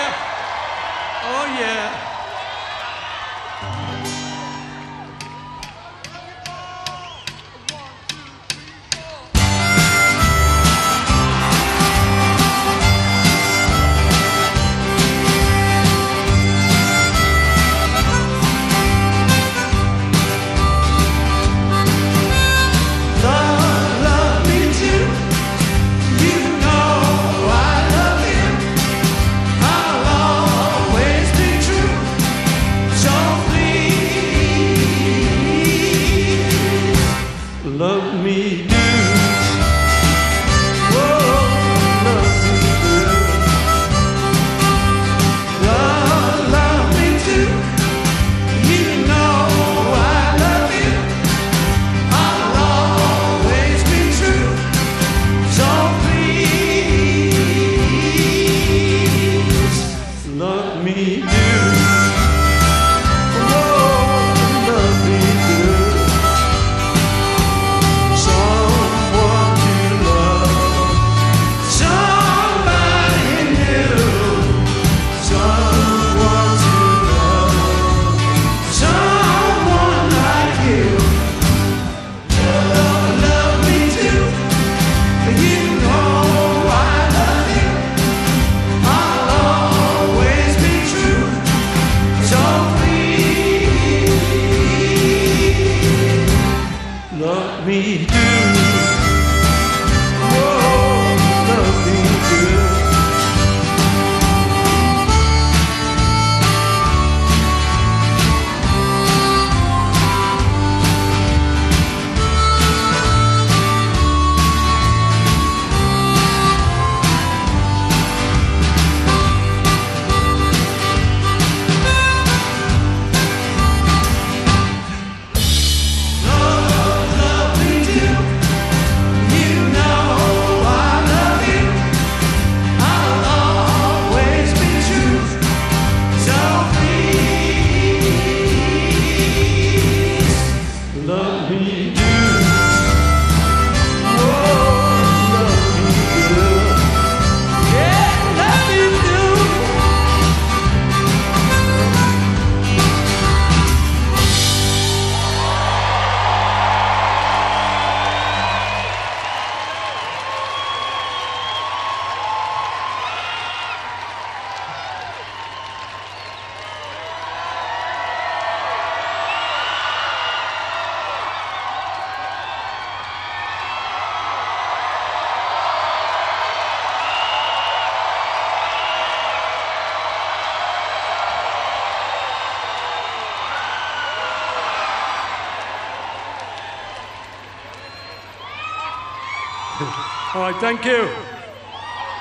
Thank 190.63 190.85
you. 190.85 191.09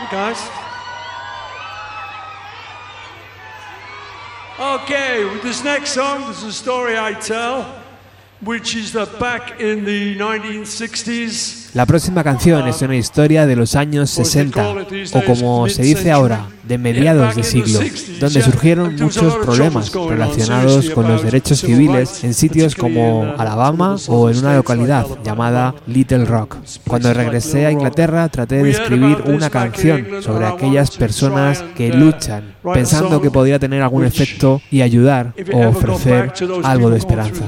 You 0.02 0.08
guys. 0.10 0.50
Okay, 4.60 5.26
with 5.26 5.44
this 5.44 5.64
next 5.64 5.92
song, 5.92 6.28
this 6.28 6.39
is 6.39 6.46
a 6.46 6.52
story 6.52 6.98
I 6.98 7.14
tell, 7.14 7.66
which 8.42 8.76
is 8.76 8.94
that 8.94 9.20
back 9.20 9.60
in 9.62 9.86
the 9.86 10.16
1960s, 10.18 11.62
La 11.74 11.86
próxima 11.86 12.24
canción 12.24 12.68
es 12.68 12.82
una 12.82 12.98
historia 12.98 13.46
de 13.46 13.56
los 13.56 13.76
años 13.76 14.10
60, 14.10 14.76
o 15.14 15.24
como 15.26 15.70
se 15.70 15.84
dice 15.84 16.12
ahora, 16.12 16.48
de 16.72 16.78
mediados 16.78 17.36
de 17.36 17.43
siglo, 17.43 17.82
donde 18.22 18.41
surgieron 18.41 18.95
muchos 18.95 19.36
problemas 19.36 19.91
relacionados 19.91 20.89
con 20.91 21.05
los 21.05 21.22
derechos 21.22 21.59
civiles 21.59 22.24
en 22.24 22.34
sitios 22.34 22.76
como 22.76 23.26
Alabama 23.38 23.97
o 24.07 24.30
en 24.30 24.38
una 24.38 24.55
localidad 24.55 25.05
llamada 25.22 25.76
Little 25.86 26.24
Rock. 26.24 26.55
Cuando 26.88 27.13
regresé 27.13 27.65
a 27.65 27.72
Inglaterra 27.72 28.30
traté 28.30 28.63
de 28.63 28.69
escribir 28.69 29.17
una 29.26 29.49
canción 29.49 30.24
sobre 30.24 30.45
aquellas 30.45 30.91
personas 30.91 31.61
que 31.76 31.91
luchan, 31.91 32.55
pensando 32.74 33.22
que 33.22 33.30
podía 33.30 33.59
tener 33.59 33.82
algún 33.82 34.05
efecto 34.05 34.61
y 34.72 34.82
ayudar 34.82 35.34
o 35.51 35.67
ofrecer 35.67 36.32
algo 36.63 36.89
de 36.89 36.97
esperanza. 36.99 37.47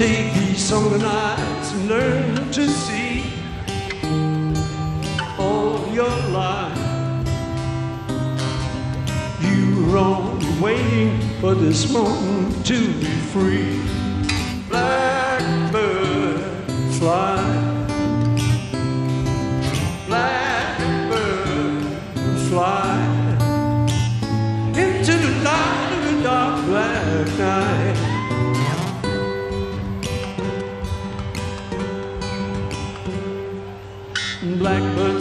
Take 0.00 0.32
these 0.32 0.64
summer 0.64 0.96
nights 0.96 1.72
and 1.74 1.86
learn 1.86 2.50
to 2.52 2.66
see 2.66 3.22
all 5.38 5.86
your 5.92 6.08
life. 6.30 6.78
You 9.42 9.84
were 9.84 9.98
only 9.98 10.58
waiting 10.58 11.20
for 11.42 11.54
this 11.54 11.92
moment 11.92 12.64
to 12.64 12.78
be 12.94 13.12
free. 13.34 13.78
Blackbird 14.70 16.40
fly. 16.98 17.29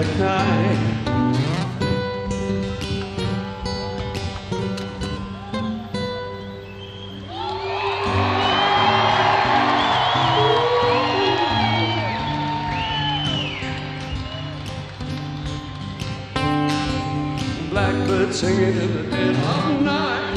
Dark 0.00 0.18
night. 0.18 0.78
Blackbird 17.70 18.34
singing 18.34 18.62
in 18.62 18.94
the 18.94 19.02
dead 19.10 19.36
of 19.36 19.82
night. 19.82 20.36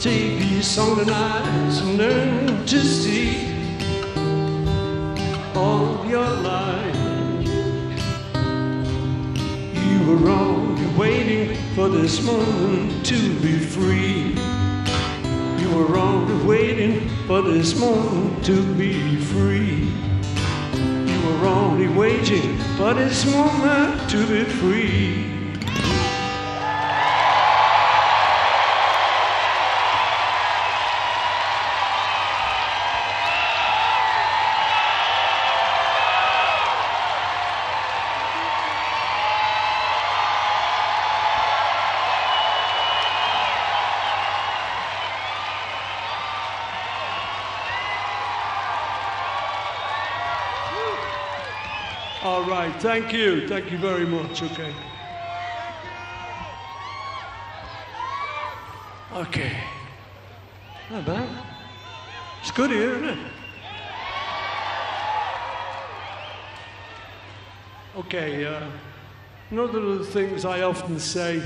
These 0.00 0.66
song 0.66 0.96
tonight 0.96 1.82
and 1.82 1.98
learn 1.98 2.66
to 2.66 2.80
see 2.80 3.46
all 5.54 6.04
your 6.06 6.28
life. 6.28 6.97
Were 10.08 10.30
only 10.30 10.86
waiting 10.96 11.54
for 11.74 11.90
this 11.90 12.22
moment 12.22 13.04
to 13.04 13.38
be 13.40 13.58
free. 13.58 14.34
You 15.60 15.76
were 15.76 15.98
only 15.98 16.46
waiting 16.46 17.06
for 17.26 17.42
this 17.42 17.78
moment 17.78 18.42
to 18.46 18.62
be 18.76 19.16
free. 19.16 19.92
You 21.12 21.26
were 21.26 21.46
only 21.48 21.88
waiting 21.88 22.56
for 22.78 22.94
this 22.94 23.26
moment 23.26 24.08
to 24.08 24.26
be 24.26 24.44
free. 24.44 25.37
Thank 52.80 53.12
you. 53.12 53.48
Thank 53.48 53.70
you 53.70 53.78
very 53.78 54.06
much. 54.06 54.42
Okay. 54.42 54.72
Okay. 59.14 59.56
Not 60.90 61.04
bad. 61.04 61.28
It's 62.40 62.50
good 62.52 62.70
here, 62.70 62.94
isn't 62.94 63.08
it? 63.08 63.18
Okay, 67.96 68.44
uh, 68.46 68.64
one 69.50 69.64
of 69.64 69.72
the 69.72 70.04
things 70.04 70.44
I 70.44 70.62
often 70.62 71.00
say 71.00 71.42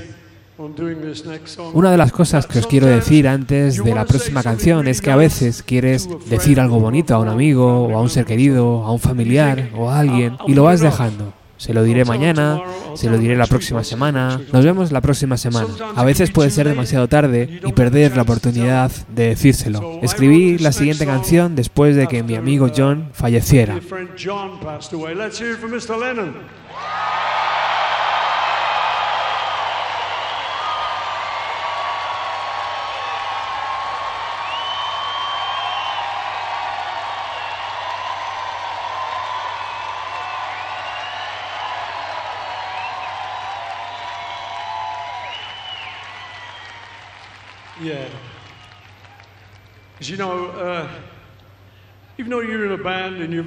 Una 1.73 1.91
de 1.91 1.97
las 1.97 2.11
cosas 2.11 2.45
que 2.45 2.59
os 2.59 2.67
quiero 2.67 2.85
decir 2.85 3.27
antes 3.27 3.83
de 3.83 3.95
la 3.95 4.05
próxima 4.05 4.43
canción 4.43 4.87
es 4.87 5.01
que 5.01 5.09
a 5.09 5.15
veces 5.15 5.63
quieres 5.63 6.07
decir 6.29 6.59
algo 6.59 6.79
bonito 6.79 7.15
a 7.15 7.19
un 7.19 7.27
amigo 7.27 7.87
o 7.87 7.97
a 7.97 8.01
un 8.01 8.09
ser 8.09 8.25
querido, 8.25 8.83
a 8.83 8.91
un 8.91 8.99
familiar 8.99 9.69
o 9.75 9.89
a 9.89 9.99
alguien 9.99 10.37
y 10.47 10.53
lo 10.53 10.63
vas 10.63 10.79
dejando. 10.79 11.33
Se 11.57 11.73
lo 11.73 11.83
diré 11.83 12.03
mañana, 12.03 12.61
se 12.93 13.09
lo 13.09 13.17
diré 13.17 13.37
la 13.37 13.47
próxima 13.47 13.83
semana, 13.83 14.41
nos 14.51 14.65
vemos 14.65 14.91
la 14.91 15.01
próxima 15.01 15.37
semana. 15.37 15.69
A 15.95 16.03
veces 16.03 16.29
puede 16.29 16.49
ser 16.49 16.67
demasiado 16.67 17.07
tarde 17.07 17.61
y 17.65 17.71
perder 17.71 18.15
la 18.15 18.23
oportunidad 18.23 18.91
de 19.07 19.29
decírselo. 19.29 19.99
Escribí 20.01 20.57
la 20.57 20.71
siguiente 20.71 21.05
canción 21.05 21.55
después 21.55 21.95
de 21.95 22.07
que 22.07 22.21
mi 22.21 22.35
amigo 22.35 22.69
John 22.75 23.09
falleciera. 23.13 23.79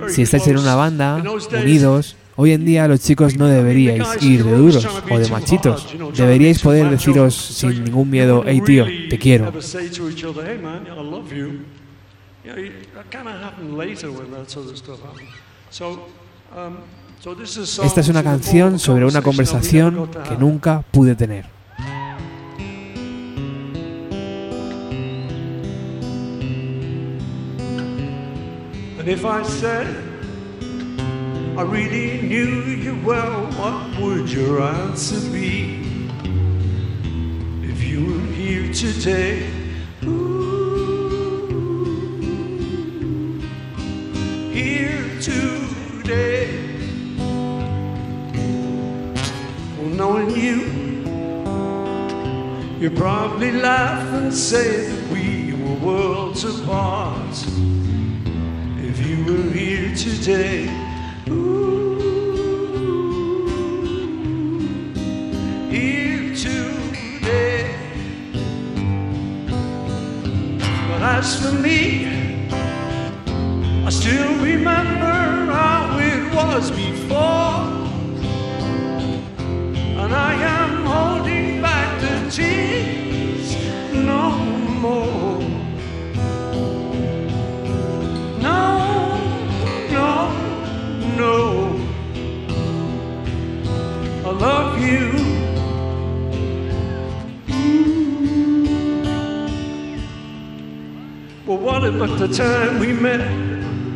Si 0.08 0.22
estáis 0.22 0.46
en 0.48 0.58
una 0.58 0.74
banda, 0.74 1.22
unidos, 1.52 2.16
hoy 2.34 2.52
en 2.52 2.64
día 2.64 2.88
los 2.88 3.00
chicos 3.00 3.36
no 3.36 3.46
deberíais 3.46 4.22
ir 4.22 4.44
de 4.44 4.56
duros 4.56 4.86
o 5.10 5.18
de 5.18 5.28
machitos. 5.28 5.94
Deberíais 6.16 6.60
poder 6.60 6.90
deciros 6.90 7.34
sin 7.34 7.84
ningún 7.84 8.10
miedo, 8.10 8.42
hey 8.46 8.60
tío, 8.64 8.84
te 9.08 9.18
quiero. 9.18 9.52
Esta 17.84 18.00
es 18.00 18.08
una 18.08 18.22
canción 18.22 18.78
sobre 18.78 19.04
una 19.04 19.22
conversación 19.22 20.10
que 20.28 20.36
nunca 20.36 20.82
pude 20.90 21.14
tener. 21.14 21.55
And 29.06 29.14
if 29.14 29.24
I 29.24 29.44
said 29.44 29.86
I 31.56 31.62
really 31.62 32.22
knew 32.22 32.62
you 32.62 33.00
well, 33.04 33.46
what 33.52 34.00
would 34.00 34.28
your 34.28 34.60
answer 34.60 35.20
be? 35.30 35.76
If 37.62 37.84
you 37.84 38.04
were 38.04 38.26
here 38.32 38.72
today, 38.72 39.48
ooh, 40.02 40.98
here 44.52 45.20
today, 45.20 46.50
well, 49.78 49.90
knowing 50.00 50.30
you, 50.30 50.62
you'd 52.80 52.96
probably 52.96 53.52
laugh 53.52 54.12
and 54.14 54.34
say 54.34 54.88
that 54.88 55.12
we 55.12 55.52
were 55.52 55.76
worlds 55.76 56.42
apart 56.42 57.75
were 59.26 59.50
here 59.50 59.94
today. 59.94 60.68
Ooh, 61.28 61.98
here 65.68 66.34
today. 66.34 67.74
But 70.88 71.02
as 71.02 71.42
for 71.42 71.54
me, 71.58 72.06
I 73.84 73.90
still 73.90 74.34
remember 74.44 75.52
how 75.52 75.98
it 75.98 76.32
was 76.32 76.70
before. 76.70 77.64
And 80.02 80.14
I 80.14 80.34
am 80.34 80.84
holding 80.84 81.60
Well, 101.46 101.58
what 101.58 101.84
about 101.84 102.18
the 102.18 102.26
time 102.26 102.80
we 102.80 102.92
met? 102.92 103.20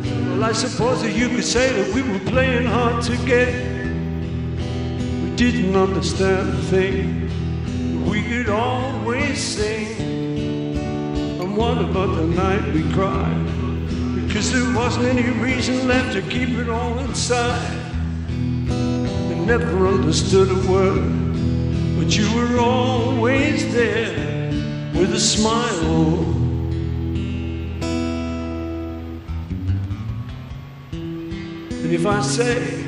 Well, 0.05 0.41
I 0.41 0.53
suppose 0.53 1.01
that 1.01 1.11
you 1.11 1.27
could 1.27 1.43
say 1.43 1.83
that 1.83 1.93
we 1.93 2.01
were 2.01 2.19
playing 2.19 2.65
hard 2.65 3.03
to 3.03 3.17
get. 3.25 3.53
We 5.21 5.35
didn't 5.35 5.75
understand 5.75 6.47
a 6.47 6.61
thing. 6.71 8.09
We 8.09 8.23
could 8.23 8.47
always 8.47 9.43
sing. 9.43 10.77
And 11.41 11.57
what 11.57 11.77
about 11.77 12.15
the 12.15 12.25
night 12.25 12.73
we 12.73 12.89
cried? 12.93 13.45
Because 14.15 14.53
there 14.53 14.73
wasn't 14.73 15.07
any 15.07 15.29
reason 15.31 15.89
left 15.89 16.13
to 16.13 16.21
keep 16.21 16.51
it 16.51 16.69
all 16.69 16.97
inside. 16.99 17.77
I 18.69 19.35
never 19.45 19.87
understood 19.87 20.51
a 20.51 20.71
word, 20.71 21.03
but 21.99 22.15
you 22.15 22.33
were 22.33 22.59
always 22.61 23.73
there 23.73 24.53
with 24.93 25.13
a 25.13 25.19
smile. 25.19 26.30
If 31.93 32.05
I 32.05 32.21
say 32.21 32.85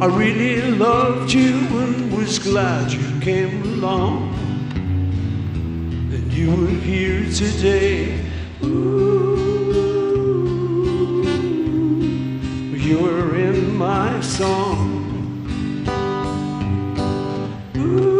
I 0.00 0.06
really 0.06 0.62
loved 0.70 1.32
you 1.32 1.54
and 1.82 2.16
was 2.16 2.38
glad 2.38 2.90
you 2.90 3.20
came 3.20 3.62
along, 3.62 4.32
then 6.08 6.30
you 6.30 6.50
were 6.50 6.66
here 6.66 7.30
today. 7.30 8.24
Ooh, 8.64 9.36
you 12.74 12.98
were 13.00 13.36
in 13.36 13.76
my 13.76 14.18
song. 14.22 15.04
Ooh, 17.76 18.17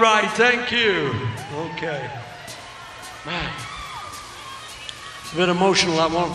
Right, 0.00 0.30
thank 0.32 0.70
you. 0.70 1.12
Okay. 1.54 2.08
Man. 3.26 3.52
It's 5.22 5.32
a 5.32 5.36
bit 5.36 5.48
emotional, 5.48 5.96
that 5.96 6.10
one. 6.10 6.32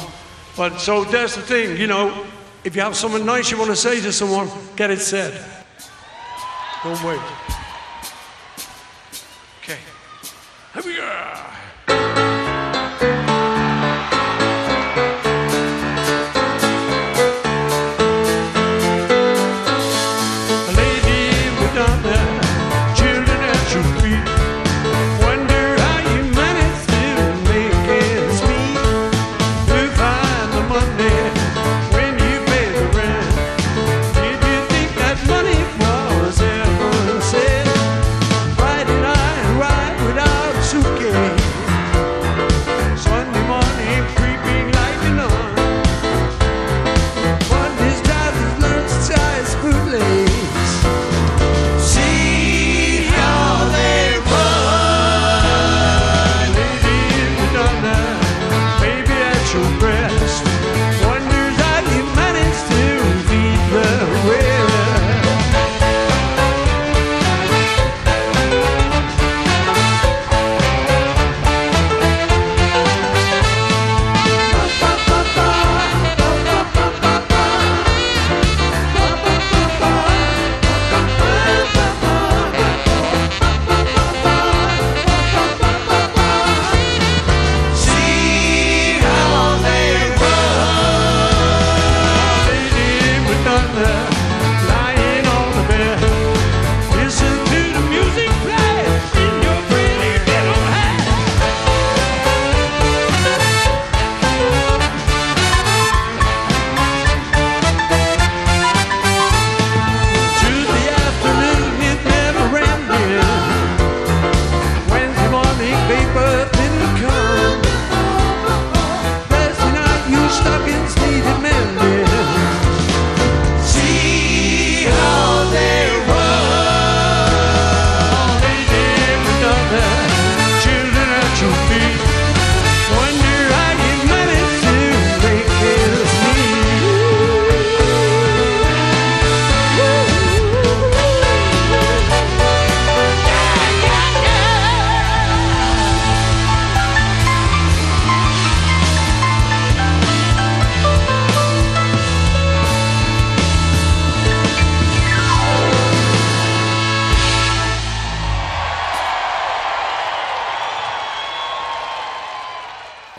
But 0.58 0.80
so 0.80 1.06
that's 1.06 1.36
the 1.36 1.42
thing, 1.42 1.78
you 1.78 1.88
know, 1.88 2.26
if 2.66 2.76
you 2.76 2.82
have 2.82 2.96
something 2.96 3.26
nice 3.26 3.52
you 3.52 3.58
want 3.58 3.70
to 3.70 3.76
say 3.76 4.02
to 4.02 4.12
someone, 4.12 4.50
get 4.76 4.92
it 4.92 5.00
said. 5.00 5.44
Don't 6.84 7.02
wait. 7.04 7.53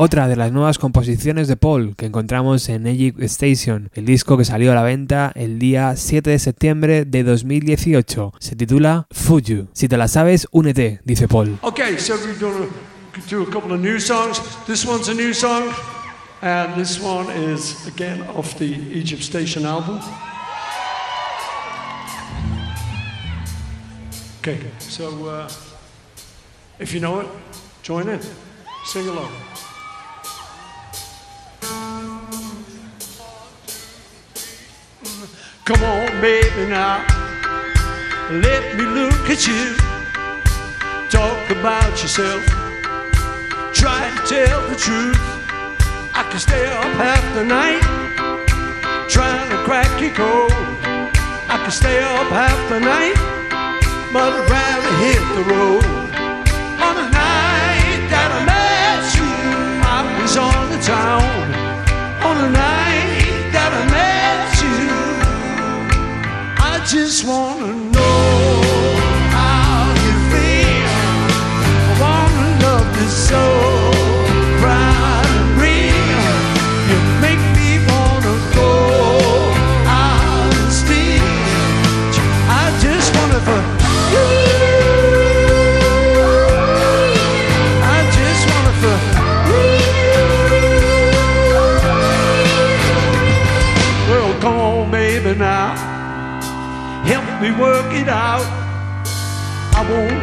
Otra 0.05 0.29
de 0.29 0.37
las 0.37 0.53
nuevas 0.53 0.77
composiciones 0.77 1.49
de 1.49 1.57
Paul 1.57 1.97
que 1.97 2.05
encontramos 2.05 2.69
en 2.69 2.87
Egypt 2.87 3.23
Station, 3.23 3.89
el 3.95 4.05
disco 4.05 4.37
que 4.37 4.45
salió 4.45 4.71
a 4.71 4.75
la 4.75 4.83
venta 4.83 5.33
el 5.35 5.59
día 5.59 5.97
7 5.97 6.29
de 6.29 6.39
septiembre 6.39 7.07
de 7.07 7.23
2018. 7.23 8.35
Se 8.39 8.55
titula 8.55 9.07
Fuju. 9.11 9.69
Si 9.73 9.89
te 9.89 9.97
la 9.97 10.07
sabes, 10.09 10.47
únete, 10.51 11.01
dice 11.07 11.27
Paul. 11.27 11.59
Okay, 11.63 11.97
so 11.97 12.17
we're 12.17 12.37
to 12.39 13.21
do 13.31 13.45
a 13.45 13.51
couple 13.51 13.73
of 13.73 13.81
new 13.81 13.99
songs. 13.99 14.43
This 14.67 14.87
one's 14.87 15.09
a 15.09 15.15
new 15.15 15.33
song, 15.33 15.71
and 16.43 16.75
this 16.75 17.01
one 17.01 17.33
is 17.33 17.87
again 17.87 18.21
off 18.37 18.59
the 18.59 18.77
Egypt 18.93 19.23
Station 19.23 19.65
album. 19.65 20.01
Okay, 24.41 24.61
so 24.79 25.07
uh, 25.31 25.49
if 26.79 26.93
you 26.93 27.01
know 27.01 27.21
it, 27.21 27.27
join 27.83 28.07
in, 28.11 28.21
sing 28.85 29.09
along. 29.09 29.33
Come 35.65 35.83
on, 35.83 36.21
baby, 36.21 36.69
now. 36.69 37.03
Let 38.31 38.77
me 38.77 38.85
look 38.85 39.31
at 39.31 39.47
you. 39.47 39.75
Talk 41.09 41.49
about 41.49 42.03
yourself. 42.03 42.45
Try 43.73 44.13
to 44.15 44.27
tell 44.29 44.61
the 44.69 44.77
truth. 44.77 45.17
I 46.13 46.23
can 46.29 46.39
stay 46.39 46.67
up 46.67 46.85
half 47.01 47.25
the 47.35 47.45
night 47.45 47.81
trying 49.09 49.49
to 49.49 49.57
crack 49.65 49.89
your 50.03 50.13
code. 50.13 50.53
I 51.49 51.57
can 51.63 51.71
stay 51.71 51.99
up 51.99 52.29
half 52.29 52.61
the 52.69 52.81
night, 52.81 53.17
but 54.13 54.35
I'd 54.35 54.51
rather 54.51 54.93
hit 55.01 55.23
the 55.33 55.45
road. 55.49 55.85
On 56.85 56.95
the 56.95 57.09
night 57.09 58.05
that 58.13 58.29
I 58.37 58.41
met 58.53 59.03
you, 59.17 59.33
I 59.81 60.21
was 60.21 60.37
on 60.37 60.69
the 60.69 60.81
town. 60.83 61.25
On 62.23 62.37
the 62.37 62.51
night 62.51 62.84
just 66.87 67.25
wanna 67.27 67.73
know 67.73 68.63
how 69.31 69.89
you 70.05 70.13
feel. 70.31 70.91
I 71.89 71.97
wanna 71.99 72.63
love 72.63 73.01
you 73.01 73.09
so 73.09 73.74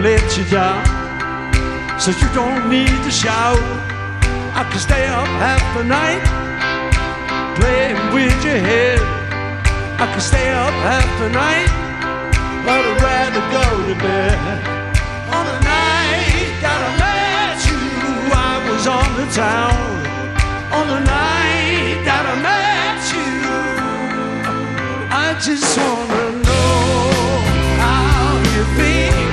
let 0.02 0.36
you 0.36 0.44
down. 0.46 0.84
So 2.00 2.10
you 2.10 2.28
don't 2.34 2.70
need 2.70 2.90
to 3.06 3.12
shout. 3.12 3.62
I 4.58 4.68
can 4.70 4.80
stay 4.80 5.06
up 5.06 5.28
half 5.38 5.62
the 5.78 5.84
night 5.84 6.24
playing 7.56 7.98
with 8.14 8.34
your 8.44 8.58
head. 8.58 9.00
I 10.02 10.08
can 10.12 10.20
stay 10.20 10.50
up 10.50 10.74
half 10.90 11.10
the 11.20 11.30
night, 11.30 11.70
but 12.66 12.82
I'd 12.82 13.02
rather 13.10 13.44
go 13.58 13.66
to 13.90 13.96
bed. 14.02 14.38
On 15.38 15.44
the 15.46 15.60
night 15.70 16.50
that 16.64 16.80
I 16.90 16.92
met 17.06 17.58
you, 17.70 17.82
I 18.50 18.54
was 18.70 18.88
on 18.88 19.10
the 19.20 19.28
town. 19.30 19.78
On 20.78 20.86
the 20.88 21.02
night 21.06 22.02
that 22.08 22.24
I 22.26 22.36
met 22.50 23.02
you, 23.14 23.32
I 25.12 25.28
just 25.40 25.78
wanna 25.78 26.26
know 26.48 27.22
how 27.78 28.42
you 28.56 28.64
feel. 28.76 29.31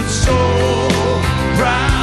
I 0.00 0.02
wanna 0.02 0.12
love 0.12 0.20
that's 0.24 0.24
so 0.24 1.60
proud 1.60 1.99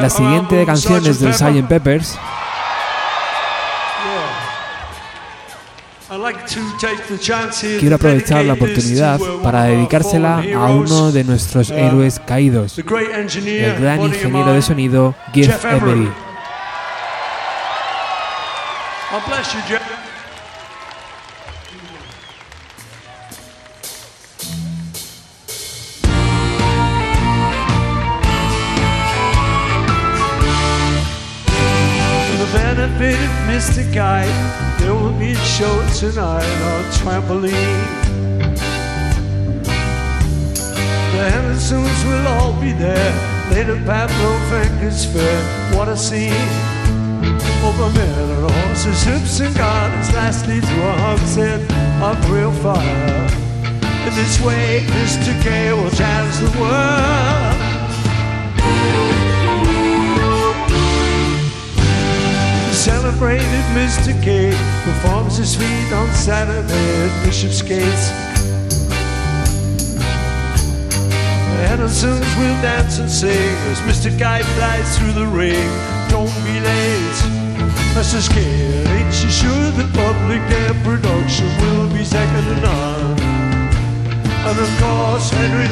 La 0.00 0.10
siguiente 0.10 0.66
canción 0.66 1.06
es 1.06 1.20
del 1.20 1.32
Sgt. 1.32 1.68
Peppers. 1.68 2.18
Quiero 7.80 7.96
aprovechar 7.96 8.44
la 8.44 8.54
oportunidad 8.54 9.20
para 9.42 9.64
dedicársela 9.64 10.42
a 10.56 10.70
uno 10.70 11.12
de 11.12 11.24
nuestros 11.24 11.70
héroes 11.70 12.20
caídos, 12.20 12.78
el 12.78 12.84
gran 13.80 14.02
ingeniero 14.02 14.52
de 14.52 14.62
sonido 14.62 15.14
Jeff 15.32 15.64
Emery. 15.64 16.10
Tonight 36.10 36.44
on 36.70 36.84
trampoline. 36.92 38.04
soon 41.58 41.82
we'll 42.06 42.26
all 42.26 42.52
be 42.60 42.72
there. 42.72 43.12
Later, 43.50 43.80
Pablo 43.86 44.30
Franker's 44.50 45.06
fair. 45.06 45.40
What 45.74 45.88
a 45.88 45.96
scene. 45.96 46.50
Over 47.64 47.88
men 47.96 48.30
and 48.34 48.50
horses, 48.50 49.02
hips 49.02 49.40
and 49.40 49.56
gardens, 49.56 50.12
lastly 50.12 50.60
to 50.60 50.74
a 50.90 50.92
hogshead 51.04 51.60
of 52.02 52.30
real 52.30 52.52
fire. 52.52 53.30
In 54.06 54.14
this 54.14 54.38
way, 54.42 54.84
Mr. 54.98 55.32
K 55.42 55.72
will 55.72 55.90
challenge 55.90 56.36
the 56.44 56.52
world. 56.60 57.54
Celebrated 63.14 63.64
Mr. 63.78 64.10
K 64.24 64.50
performs 64.82 65.36
his 65.36 65.54
feat 65.54 65.92
on 65.92 66.12
Saturday 66.14 67.06
at 67.06 67.24
Bishopsgate. 67.24 67.84
Andersons 71.70 72.26
will 72.36 72.60
dance 72.60 72.98
and 72.98 73.08
sing 73.08 73.54
as 73.70 73.78
Mr. 73.82 74.10
Guy 74.18 74.42
flies 74.42 74.98
through 74.98 75.12
the 75.12 75.26
ring. 75.28 75.70
Don't 76.08 76.34
be 76.42 76.58
late, 76.58 77.18
Mrs. 77.94 78.28
K. 78.28 78.40
Ain't 78.42 79.14
you 79.22 79.30
sure 79.30 79.70
the 79.78 79.88
public 79.94 80.42
their 80.50 80.74
production 80.82 81.46
will 81.60 81.88
be 81.90 82.04
second 82.04 82.44
to 82.44 82.60
none? 82.62 83.20
And 84.42 84.58
of 84.58 84.70
course, 84.82 85.30
Henry 85.30 85.63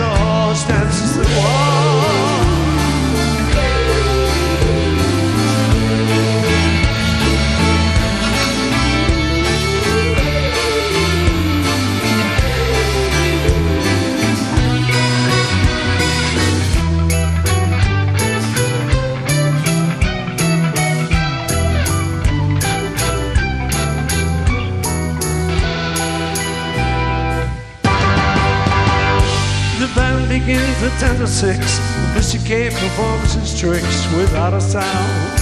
at 31.45 31.55
10 31.55 31.61
to 31.61 31.69
6. 31.69 31.79
Mr. 32.15 32.47
K 32.47 32.71
performs 32.71 33.35
his 33.35 33.59
tricks 33.59 34.15
without 34.15 34.55
a 34.55 34.61
sound. 34.61 35.41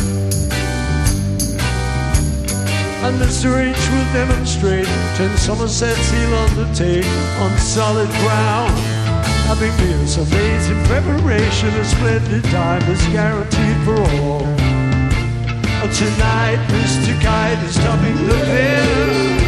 And 3.05 3.17
Mr. 3.19 3.57
H 3.57 3.77
will 3.91 4.13
demonstrate 4.13 4.87
10 5.17 5.37
Somersets 5.39 6.11
he'll 6.11 6.35
undertake 6.35 7.07
on 7.41 7.57
solid 7.59 8.09
ground. 8.09 8.79
Having 9.47 9.77
been 9.79 10.07
some 10.07 10.27
amazing 10.29 10.83
preparation, 10.85 11.69
a 11.69 11.85
splendid 11.85 12.45
time 12.45 12.83
is 12.91 13.03
guaranteed 13.09 13.77
for 13.85 13.99
all. 14.21 14.47
Tonight, 15.91 16.61
Mr. 16.69 17.21
Kite 17.21 17.59
is 17.65 17.75
topping 17.77 18.17
the 18.27 18.35
bill. 18.35 19.40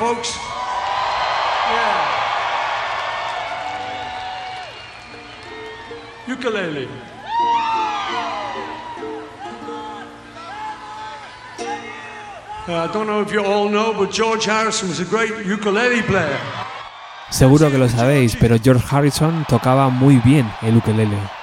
Folks. 0.00 0.32
Yeah. 1.68 2.06
Ukulele. 6.32 6.88
Uh, 12.66 12.88
George 14.10 14.48
Harrison. 14.48 14.88
Seguro 17.30 17.70
que 17.70 17.76
lo 17.76 17.88
sabéis, 17.88 18.36
pero 18.36 18.56
George 18.58 18.84
Harrison 18.90 19.44
tocaba 19.46 19.90
muy 19.90 20.16
bien 20.24 20.50
el 20.62 20.78
ukelele. 20.78 21.39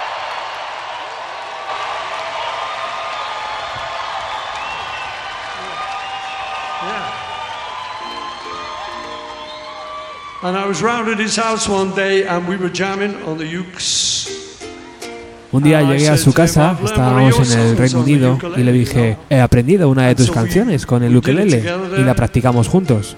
Un 15.52 15.64
día 15.64 15.82
llegué 15.82 16.10
a 16.10 16.18
su 16.18 16.34
casa, 16.34 16.78
estábamos 16.84 17.54
en 17.54 17.60
el 17.60 17.78
Reino 17.78 18.00
Unido, 18.00 18.40
y 18.56 18.64
le 18.64 18.72
dije, 18.72 19.18
he 19.30 19.40
aprendido 19.40 19.90
una 19.90 20.08
de 20.08 20.16
tus 20.16 20.32
canciones 20.32 20.86
con 20.86 21.04
el 21.04 21.16
ukelele 21.16 21.64
y 21.98 22.02
la 22.02 22.14
practicamos 22.14 22.68
juntos. 22.68 23.18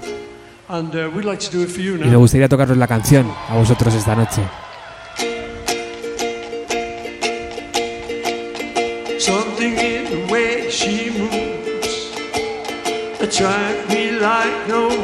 Uh, 0.70 0.84
Y 2.04 2.08
me 2.08 2.16
gustaría 2.16 2.48
tocaros 2.48 2.78
la 2.78 2.88
canción 2.88 3.26
a 3.50 3.56
vosotros 3.56 3.94
esta 3.94 4.16
noche. 4.16 4.42
Something 9.20 9.74
in 9.74 10.06
the 10.06 10.32
way 10.32 10.70
she 10.70 11.12
moves 11.12 12.12
attract 13.20 13.90
me 13.90 14.12
like 14.12 14.68
no 14.68 14.88
other 14.88 14.98
lover. 14.98 14.99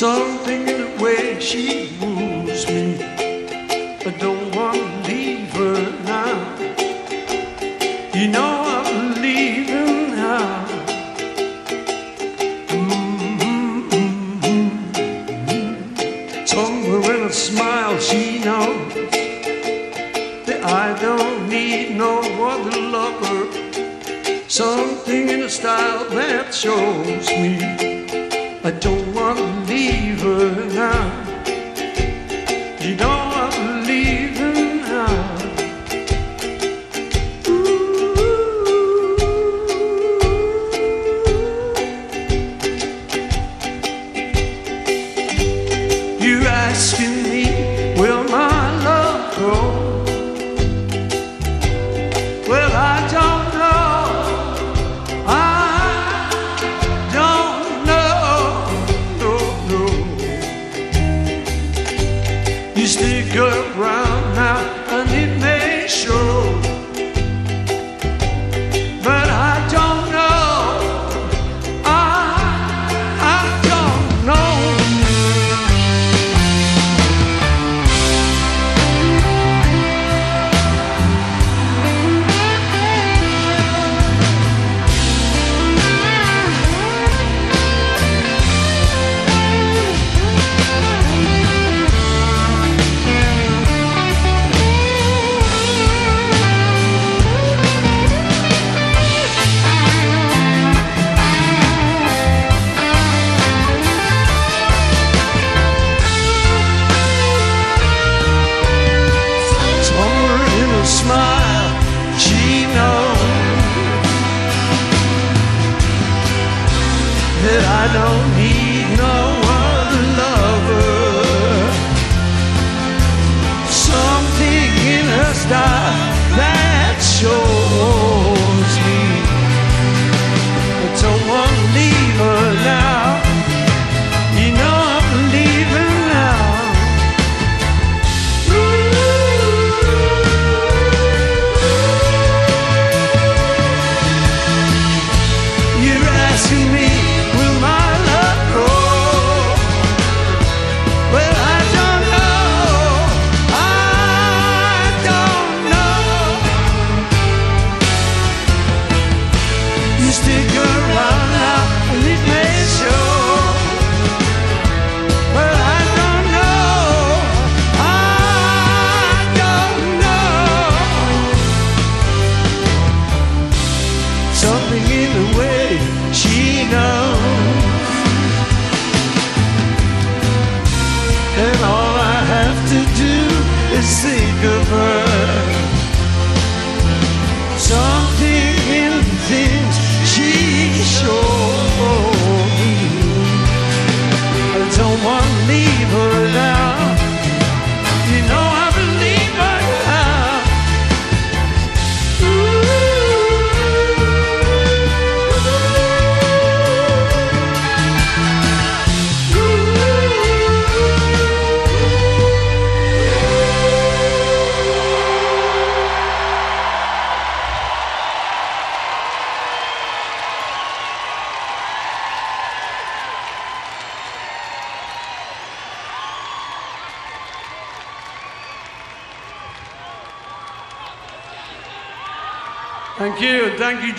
Something 0.00 0.66
in 0.66 0.78
the 0.80 1.04
way 1.04 1.38
she 1.40 1.90
moves 2.00 2.66
me. 2.66 3.02
I 3.02 4.10
don't 4.18 4.56
want 4.56 4.78
to 4.78 4.86
leave 5.06 5.52
her 5.52 5.92
now. 6.04 6.56
You 8.14 8.28
know 8.28 8.62
I'm 8.78 9.20
leaving 9.20 10.16
now. 10.16 10.64
Mm-hmm, 12.68 13.90
mm-hmm. 14.40 14.68
Somewhere 16.46 17.16
in 17.16 17.22
a 17.26 17.30
smile 17.30 17.98
she 18.00 18.38
knows 18.38 18.94
that 20.46 20.60
I 20.64 20.98
don't 20.98 21.46
need 21.46 21.98
no 21.98 22.20
other 22.48 22.80
lover. 22.80 23.52
Something 24.48 25.28
in 25.28 25.40
the 25.40 25.50
style 25.50 26.08
that 26.08 26.54
shows 26.54 27.28
me 27.42 28.00
I 28.62 28.70
don't 28.72 28.99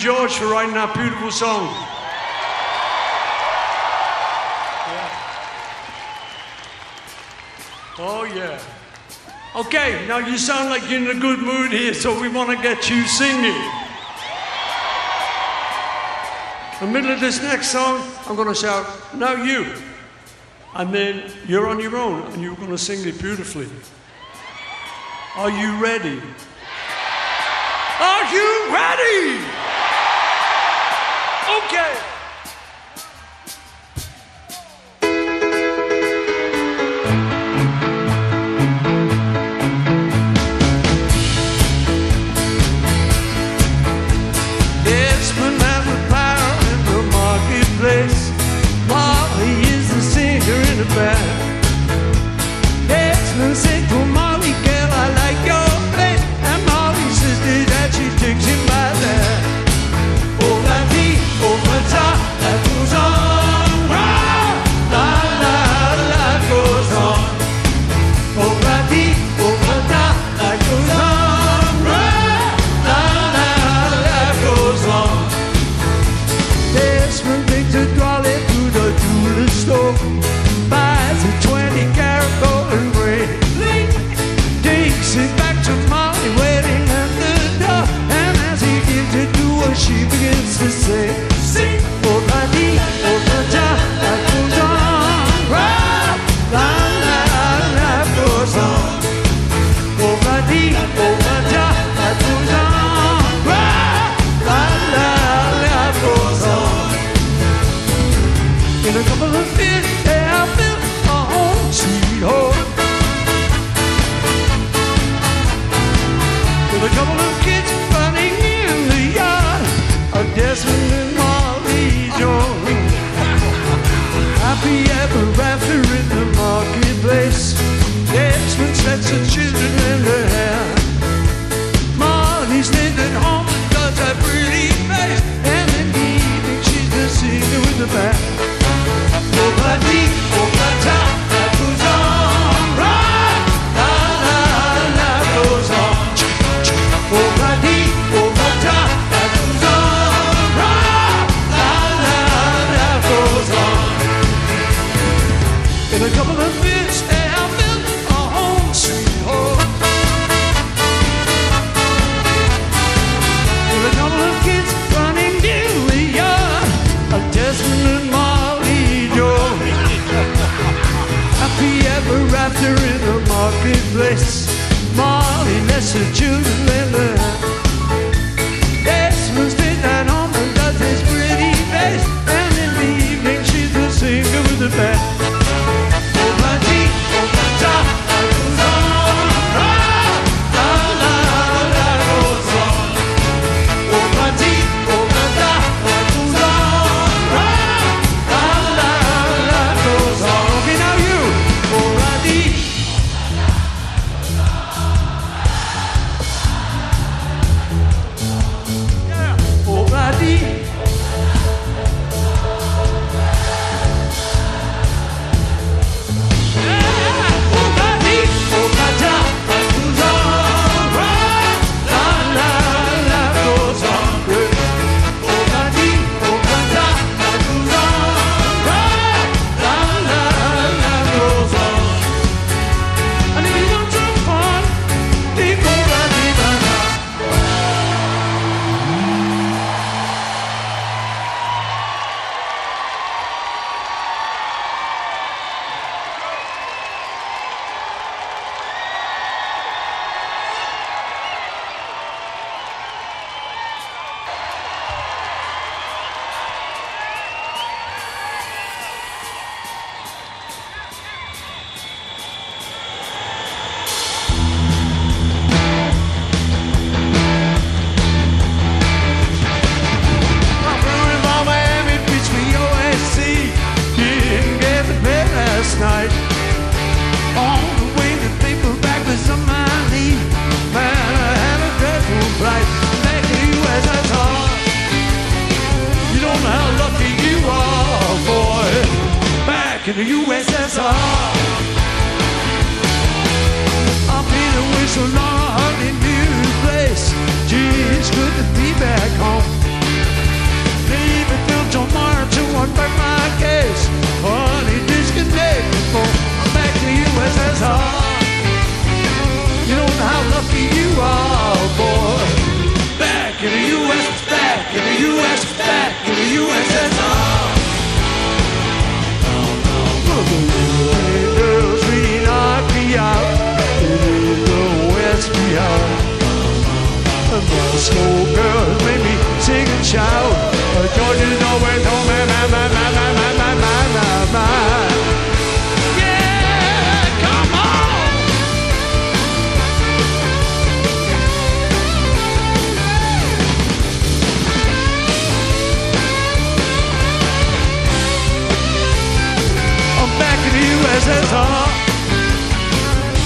George 0.02 0.32
for 0.32 0.46
writing 0.46 0.74
that 0.74 0.92
beautiful 0.94 1.30
song. 1.30 1.70
Yeah. 4.90 5.08
Oh, 8.04 8.24
yeah. 8.24 8.60
Okay, 9.54 10.04
now 10.08 10.18
you 10.18 10.38
sound 10.38 10.70
like 10.70 10.90
you're 10.90 11.08
in 11.08 11.16
a 11.16 11.20
good 11.20 11.38
mood 11.38 11.70
here, 11.70 11.94
so 11.94 12.20
we 12.20 12.28
want 12.28 12.50
to 12.50 12.56
get 12.56 12.90
you 12.90 13.06
singing. 13.06 13.54
In 16.80 16.88
the 16.88 16.92
middle 16.92 17.12
of 17.12 17.20
this 17.20 17.40
next 17.40 17.68
song, 17.68 18.02
I'm 18.26 18.34
going 18.34 18.48
to 18.48 18.56
shout, 18.56 19.14
Now 19.14 19.34
you. 19.34 19.72
And 20.74 20.92
then 20.92 21.30
you're 21.46 21.68
on 21.68 21.78
your 21.78 21.96
own 21.96 22.22
and 22.32 22.42
you're 22.42 22.56
going 22.56 22.70
to 22.70 22.78
sing 22.78 23.06
it 23.06 23.20
beautifully. 23.20 23.68
Are 25.36 25.50
you 25.50 25.80
ready? 25.80 26.20
Are 28.00 28.34
you 28.34 28.74
ready? 28.74 29.71
Okay. 31.42 32.11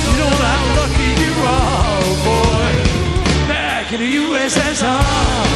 You 0.04 0.12
know 0.18 0.32
how 0.44 0.62
lucky 0.78 1.10
you 1.22 1.32
are, 1.46 2.02
boy. 2.26 2.72
Back 3.48 3.86
in 3.92 3.98
the 4.00 4.10
USSR. 4.16 5.46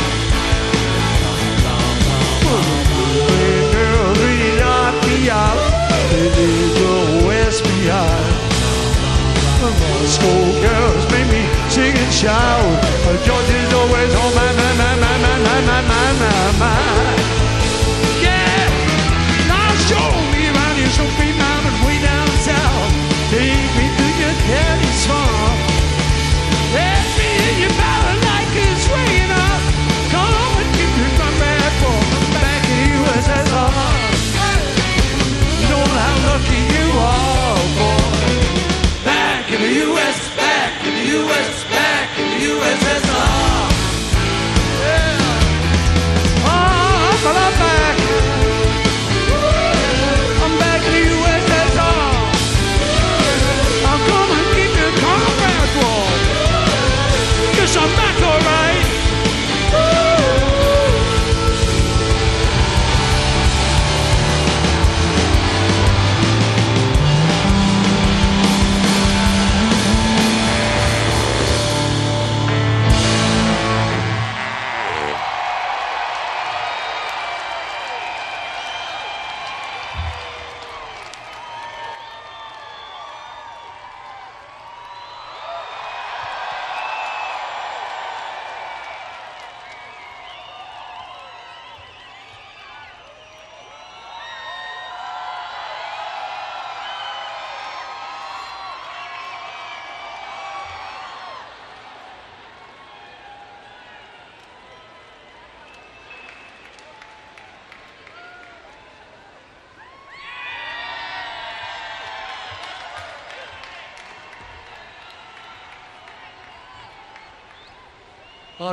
The 6.20 7.26
West 7.26 7.62
behind. 7.64 8.40
Moscow 9.60 10.42
girls 10.62 11.04
make 11.12 11.28
me 11.30 11.42
sing 11.68 11.94
and 11.96 12.12
shout. 12.12 12.82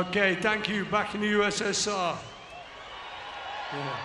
Okay, 0.08 0.36
thank 0.36 0.68
you. 0.68 0.86
Back 0.86 1.14
in 1.14 1.20
the 1.20 1.32
USSR. 1.32 2.16
Yeah. 3.72 3.96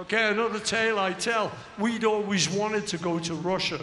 Okay, 0.00 0.30
another 0.30 0.58
tale 0.58 0.98
I 0.98 1.12
tell. 1.12 1.52
We'd 1.78 2.04
always 2.04 2.48
wanted 2.48 2.86
to 2.86 2.96
go 2.98 3.18
to 3.18 3.34
Russia. 3.34 3.80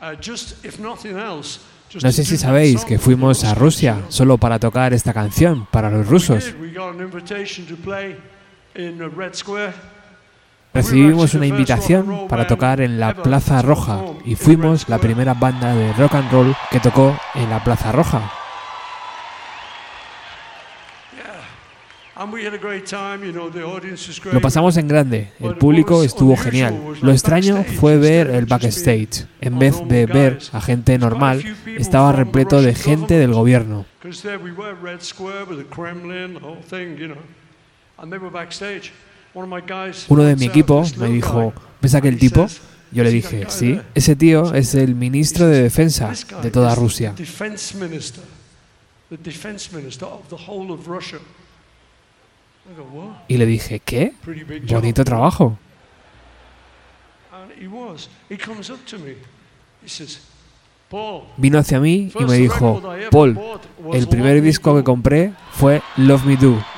Uh, 0.00 0.14
just, 0.16 0.64
if 0.64 0.78
nothing 0.78 1.16
else, 1.16 1.58
No 2.02 2.10
to 2.10 2.12
sé 2.12 2.24
si 2.24 2.36
sabéis 2.36 2.84
que 2.84 2.98
the 2.98 2.98
fuimos 2.98 3.44
a 3.44 3.54
Rusia 3.54 4.02
solo 4.08 4.36
para 4.36 4.58
tocar 4.58 4.92
esta 4.92 5.12
canción 5.12 5.66
para 5.70 5.90
los 5.90 6.06
We 6.06 6.08
rusos. 6.08 6.52
Recibimos 10.74 11.34
una 11.34 11.46
invitación 11.46 12.26
para 12.28 12.48
tocar 12.48 12.80
en 12.80 12.98
la 12.98 13.14
Plaza 13.14 13.62
Roja 13.62 14.02
y 14.24 14.34
fuimos 14.34 14.88
la 14.88 14.98
primera 14.98 15.32
banda 15.32 15.72
de 15.72 15.92
rock 15.92 16.16
and 16.16 16.32
roll 16.32 16.56
que 16.70 16.80
tocó 16.80 17.16
en 17.36 17.48
la 17.48 17.62
Plaza 17.62 17.92
Roja. 17.92 18.32
Lo 24.32 24.40
pasamos 24.40 24.76
en 24.76 24.88
grande, 24.88 25.32
el 25.38 25.56
público 25.56 26.02
estuvo 26.02 26.36
genial. 26.36 26.80
Lo 27.02 27.12
extraño 27.12 27.62
fue 27.64 27.96
ver 27.96 28.30
el 28.30 28.46
backstage. 28.46 29.26
En 29.40 29.58
vez 29.60 29.76
de 29.86 30.06
ver 30.06 30.38
a 30.52 30.60
gente 30.60 30.98
normal, 30.98 31.44
estaba 31.76 32.12
repleto 32.12 32.62
de 32.62 32.74
gente 32.74 33.14
del 33.14 33.32
gobierno 33.32 33.84
uno 39.34 40.22
de 40.22 40.36
mi 40.36 40.46
equipo 40.46 40.84
me 40.96 41.08
dijo, 41.08 41.52
¿ves 41.80 41.94
aquel 41.94 42.18
tipo? 42.18 42.46
Yo 42.92 43.02
le 43.02 43.10
dije, 43.10 43.46
sí, 43.48 43.80
ese 43.94 44.14
tío 44.14 44.54
es 44.54 44.74
el 44.74 44.94
ministro 44.94 45.48
de 45.48 45.62
Defensa 45.62 46.12
de 46.42 46.50
toda 46.50 46.74
Rusia. 46.76 47.12
Y 53.28 53.36
le 53.36 53.46
dije, 53.46 53.80
¿qué? 53.80 54.14
Bonito 54.68 55.04
trabajo. 55.04 55.58
Vino 61.36 61.58
hacia 61.58 61.80
mí 61.80 62.12
y 62.18 62.24
me 62.24 62.36
dijo, 62.36 62.80
Paul, 63.10 63.38
el 63.92 64.08
primer 64.08 64.40
disco 64.40 64.76
que 64.76 64.84
compré 64.84 65.32
fue 65.52 65.82
Love 65.96 66.24
Me 66.24 66.36
Do. 66.36 66.73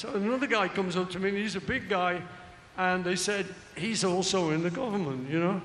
So 0.00 0.08
another 0.14 0.46
guy 0.46 0.66
comes 0.68 0.96
up 0.96 1.10
to 1.10 1.18
me, 1.18 1.28
and 1.28 1.36
he's 1.36 1.56
a 1.56 1.60
big 1.60 1.86
guy, 1.86 2.22
and 2.78 3.04
they 3.04 3.16
said 3.16 3.44
he's 3.76 4.02
also 4.02 4.48
in 4.50 4.62
the 4.62 4.70
government, 4.70 5.28
you 5.30 5.38
know. 5.38 5.60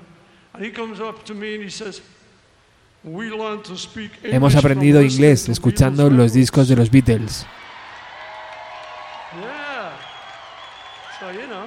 And 0.52 0.62
he 0.62 0.70
comes 0.70 1.00
up 1.00 1.24
to 1.24 1.34
me 1.34 1.54
and 1.54 1.64
he 1.64 1.70
says, 1.70 2.02
"We 3.02 3.30
learned 3.30 3.64
to 3.64 3.76
speak 3.78 4.10
English 4.16 4.32
Hemos 4.34 4.54
aprendido 4.54 5.00
inglés 5.00 5.48
escuchando 5.48 6.02
los 6.10 6.12
records." 6.12 6.34
discos 6.34 6.68
de 6.68 6.76
los 6.76 6.90
Beatles. 6.90 7.46
Yeah. 9.40 9.92
So 11.18 11.30
you 11.30 11.46
know, 11.46 11.66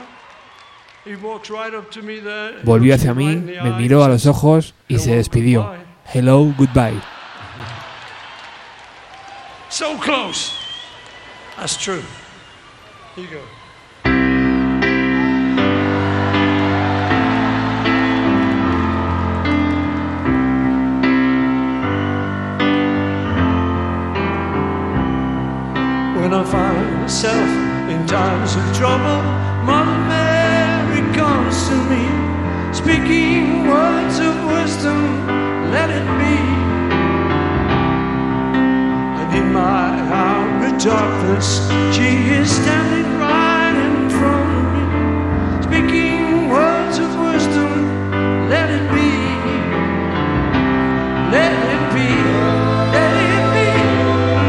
he 1.05 1.15
walks 1.15 1.49
right 1.49 1.73
up 1.73 1.89
to 1.91 2.03
me 2.03 2.19
there. 2.19 2.59
he 2.59 2.63
Volvió 2.63 2.93
hacia 2.93 3.15
mí, 3.15 3.35
me 3.35 3.71
miró 3.79 4.03
a 4.03 4.09
los 4.09 4.27
ojos 4.27 4.75
y 4.87 4.99
se 4.99 5.05
"Hello, 5.09 5.17
despidió. 5.17 5.63
goodbye." 5.63 5.85
Hello, 6.13 6.53
goodbye. 6.55 7.01
So 9.71 9.97
close. 9.97 10.51
That's 11.57 11.75
true. 11.77 12.03
Here 13.19 13.27
you 13.27 13.35
go. 13.35 13.43
When 26.15 26.33
I 26.33 26.43
find 26.45 27.01
myself 27.01 27.49
in 27.89 28.07
times 28.07 28.55
of 28.55 28.77
trouble, 28.77 29.21
Mother 29.65 29.99
Mary 30.07 31.01
comes 31.13 31.67
to 31.67 31.75
me, 31.91 32.05
speaking 32.73 33.67
words 33.67 34.19
of 34.19 34.45
wisdom, 34.45 35.27
let 35.71 35.89
it 35.89 36.07
be. 36.19 36.37
And 39.19 39.35
in 39.35 39.51
my 39.51 39.99
of 40.09 40.38
darkness, 40.83 41.67
she 41.93 42.31
is 42.31 42.49
standing 42.49 43.19
right 43.19 43.75
in 43.75 44.09
front 44.09 44.49
of 44.59 44.63
me, 44.73 44.83
speaking 45.61 46.47
words 46.47 46.97
of 46.99 47.19
wisdom, 47.19 48.49
let 48.49 48.69
it 48.69 48.89
be. 48.93 49.09
Let 51.31 51.51
it 51.75 51.83
be, 51.93 52.09
let 52.95 53.13
it 53.27 53.43
be, 53.55 53.67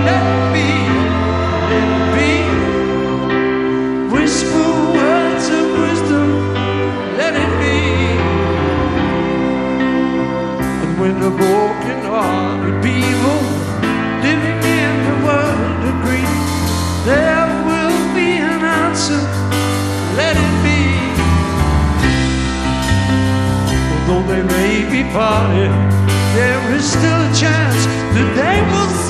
let 0.06 0.24
it 0.30 0.42
be, 0.54 0.70
let 1.68 1.88
it 1.98 2.04
be. 2.16 2.32
Whisper 4.14 4.70
words 4.94 5.46
of 5.48 5.66
wisdom, 5.80 6.28
let 7.18 7.34
it 7.34 7.52
be. 7.60 7.78
And 10.82 10.92
when 11.00 11.16
a 11.22 11.30
broken 11.30 11.98
heart 12.04 12.82
people 12.82 13.00
living 13.00 13.19
They 24.30 24.42
may 24.44 24.88
be 24.88 25.02
parted, 25.10 25.72
there 26.36 26.62
is 26.76 26.84
still 26.88 27.20
a 27.20 27.32
chance. 27.34 27.80
That 28.14 28.30
they 28.38 28.62
will 28.70 29.09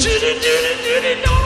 Well, 0.00 0.08
Judy, 0.08 0.40
Judy, 0.40 1.20
Judy, 1.20 1.39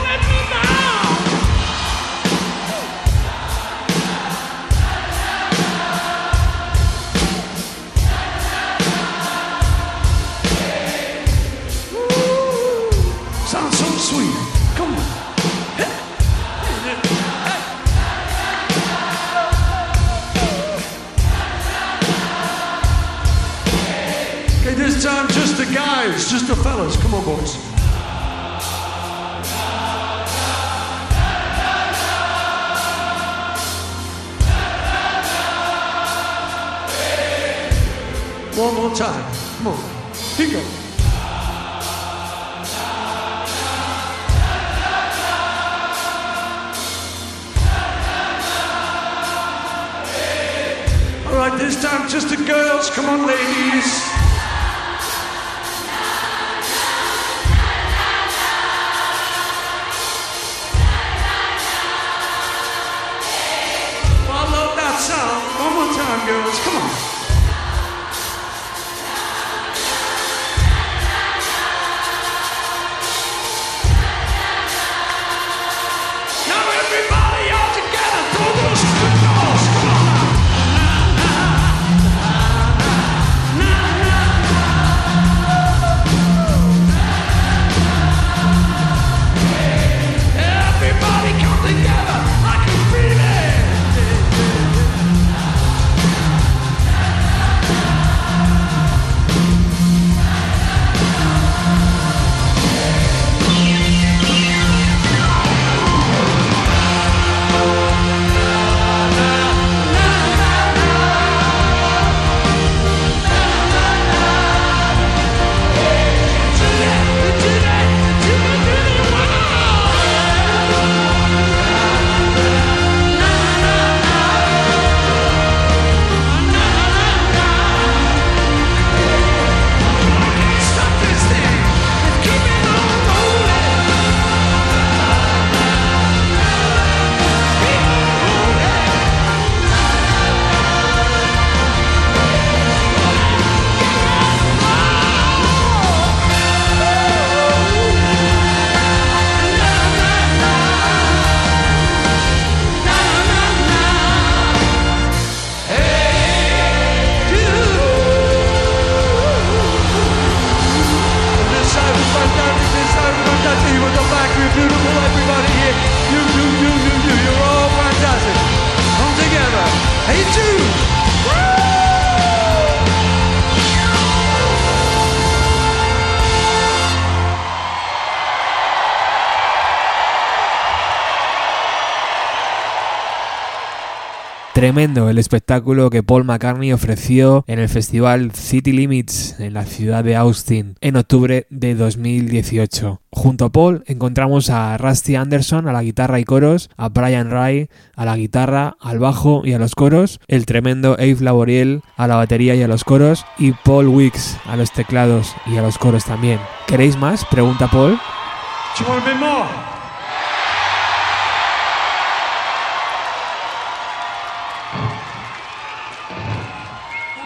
El 184.77 185.19
espectáculo 185.19 185.89
que 185.89 186.03
Paul 186.03 186.25
McCartney 186.25 186.73
ofreció 186.73 187.45
en 187.47 187.59
el 187.59 187.69
festival 187.69 188.33
City 188.33 188.73
Limits 188.73 189.39
en 189.39 189.53
la 189.53 189.63
ciudad 189.63 190.03
de 190.03 190.17
Austin 190.17 190.75
en 190.81 190.97
octubre 190.97 191.47
de 191.49 191.75
2018. 191.75 193.01
Junto 193.09 193.45
a 193.45 193.51
Paul 193.53 193.85
encontramos 193.87 194.49
a 194.49 194.77
Rusty 194.77 195.15
Anderson 195.15 195.69
a 195.69 195.71
la 195.71 195.81
guitarra 195.81 196.19
y 196.19 196.25
coros, 196.25 196.69
a 196.75 196.89
Brian 196.89 197.31
Ray 197.31 197.69
a 197.95 198.03
la 198.03 198.17
guitarra, 198.17 198.75
al 198.81 198.99
bajo 198.99 199.43
y 199.45 199.53
a 199.53 199.59
los 199.59 199.75
coros, 199.75 200.19
el 200.27 200.45
tremendo 200.45 200.95
Abe 200.95 201.17
Laboriel 201.21 201.81
a 201.95 202.07
la 202.07 202.17
batería 202.17 202.53
y 202.55 202.61
a 202.61 202.67
los 202.67 202.83
coros 202.83 203.25
y 203.37 203.53
Paul 203.53 203.87
Wicks 203.87 204.37
a 204.45 204.57
los 204.57 204.73
teclados 204.73 205.33
y 205.45 205.55
a 205.55 205.61
los 205.61 205.77
coros 205.77 206.03
también. 206.03 206.41
¿Queréis 206.67 206.97
más? 206.97 207.23
Pregunta 207.23 207.69
Paul. 207.71 207.97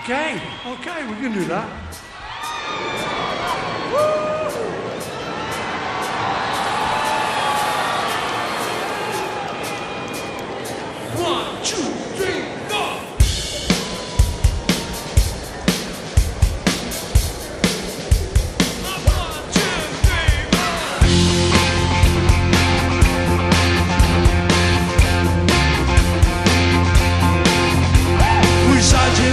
Okay, 0.09 0.41
okay, 0.65 1.07
we 1.07 1.15
can 1.17 1.31
do 1.31 1.45
that. 1.45 1.88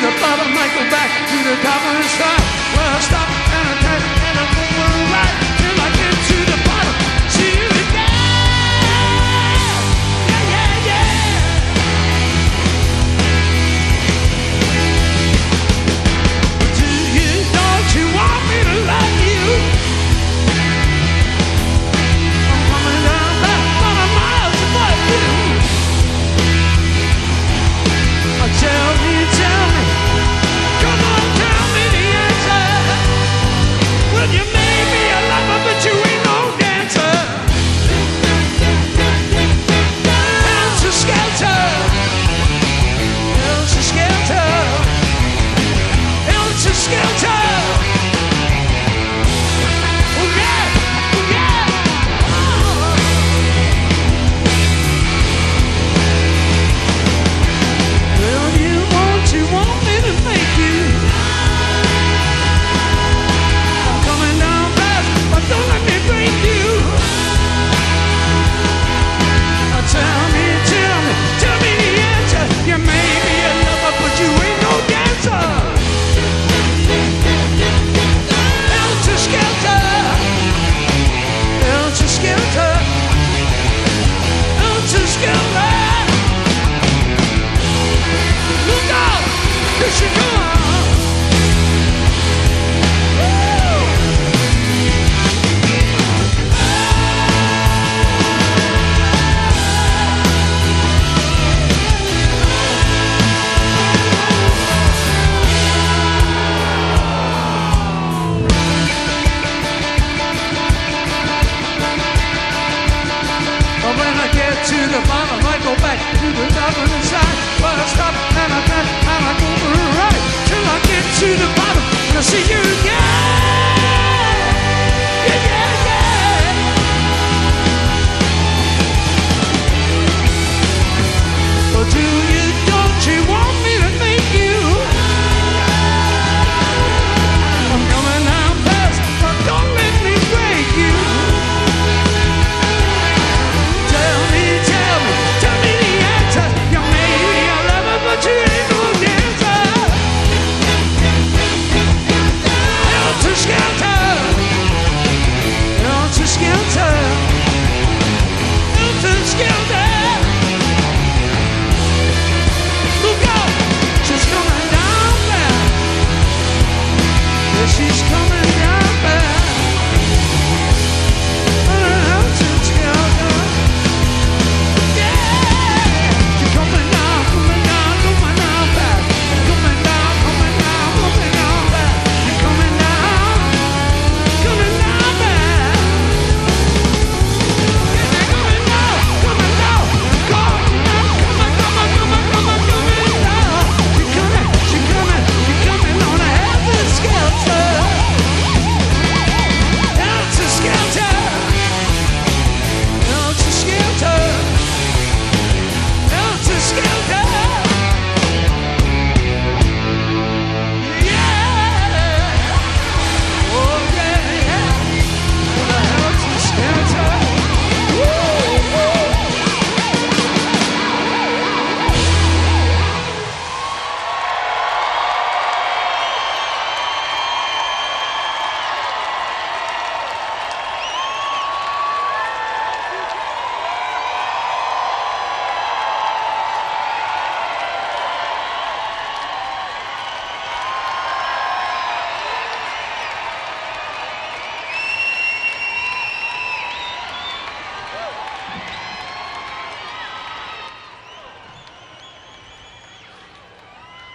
the 0.00 0.10
bottom, 0.20 0.48
go 0.48 0.82
back 0.88 1.28
to 1.28 1.36
the 1.44 1.56
top 1.62 1.82
of 1.84 1.96
the 2.00 2.08
Well, 2.08 2.39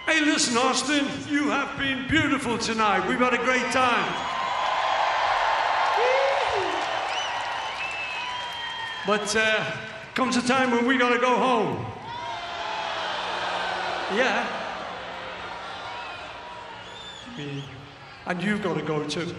Hey, 0.06 0.20
listen, 0.24 0.56
Austin, 0.56 1.04
you 1.28 1.50
have 1.50 1.76
been 1.76 2.06
beautiful 2.06 2.56
tonight. 2.56 3.08
We've 3.08 3.18
had 3.18 3.34
a 3.34 3.38
great 3.38 3.72
time. 3.72 4.06
But 9.04 9.34
uh, 9.34 9.64
comes 10.14 10.36
a 10.36 10.46
time 10.46 10.70
when 10.70 10.86
we 10.86 10.96
gotta 10.96 11.18
go 11.18 11.36
home. 11.36 11.84
Yeah. 14.14 14.46
Me. 17.36 17.64
And 18.26 18.40
you've 18.40 18.62
got 18.62 18.74
to 18.74 18.82
go 18.82 19.02
too. 19.08 19.34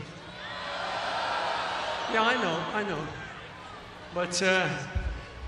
Yeah, 2.11 2.23
I 2.23 2.35
know, 2.43 2.63
I 2.73 2.83
know. 2.83 3.07
But 4.13 4.43
uh, 4.43 4.67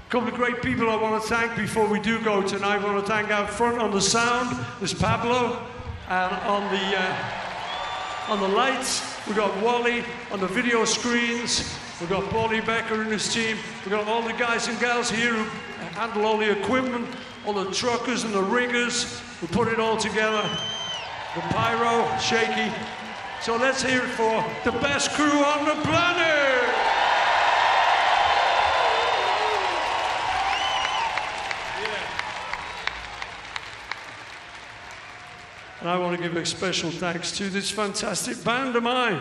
couple 0.10 0.28
of 0.28 0.34
great 0.34 0.64
people 0.64 0.90
I 0.90 0.96
want 0.96 1.22
to 1.22 1.30
thank 1.30 1.56
before 1.56 1.86
we 1.86 2.00
do 2.00 2.20
go 2.24 2.42
tonight. 2.42 2.82
I 2.82 2.84
want 2.84 3.06
to 3.06 3.12
thank 3.12 3.30
out 3.30 3.48
front 3.48 3.78
on 3.78 3.92
the 3.92 4.02
sound, 4.02 4.58
there's 4.80 4.92
Pablo, 4.92 5.62
and 6.10 6.34
on 6.48 6.64
the 6.74 7.00
uh, 7.00 8.30
on 8.30 8.40
the 8.40 8.48
lights, 8.48 9.04
we 9.28 9.36
got 9.36 9.56
Wally 9.62 10.04
on 10.32 10.40
the 10.40 10.48
video 10.48 10.84
screens. 10.84 11.78
We've 12.00 12.10
got 12.10 12.24
Paulie 12.32 12.66
Becker 12.66 13.04
and 13.04 13.12
his 13.12 13.32
team. 13.32 13.58
We've 13.86 13.92
got 13.92 14.08
all 14.08 14.24
the 14.24 14.34
guys 14.34 14.68
and 14.68 14.80
gals 14.80 15.12
here 15.12 15.34
who 15.34 15.44
handle 16.00 16.26
all 16.26 16.40
the 16.40 16.60
equipment, 16.60 17.08
all 17.46 17.54
the 17.54 17.72
truckers 17.72 18.24
and 18.24 18.34
the 18.34 18.42
riggers 18.42 19.22
who 19.40 19.46
put 19.46 19.68
it 19.68 19.80
all 19.80 19.98
together. 19.98 20.42
The 21.36 21.42
pyro, 21.54 22.18
shaky. 22.18 22.74
So 23.44 23.58
let's 23.58 23.84
hear 23.84 24.02
it 24.02 24.10
for 24.10 24.44
the 24.64 24.72
best 24.80 25.12
crew 25.12 25.44
on 25.44 25.66
the 25.66 25.80
planet. 25.84 26.59
I 35.90 35.98
want 35.98 36.16
to 36.16 36.22
give 36.22 36.38
a 36.38 36.46
special 36.46 36.92
thanks 36.92 37.36
to 37.40 37.50
this 37.50 37.72
fantastic 37.72 38.44
band 38.44 38.76
of 38.76 38.84
mine. 38.84 39.20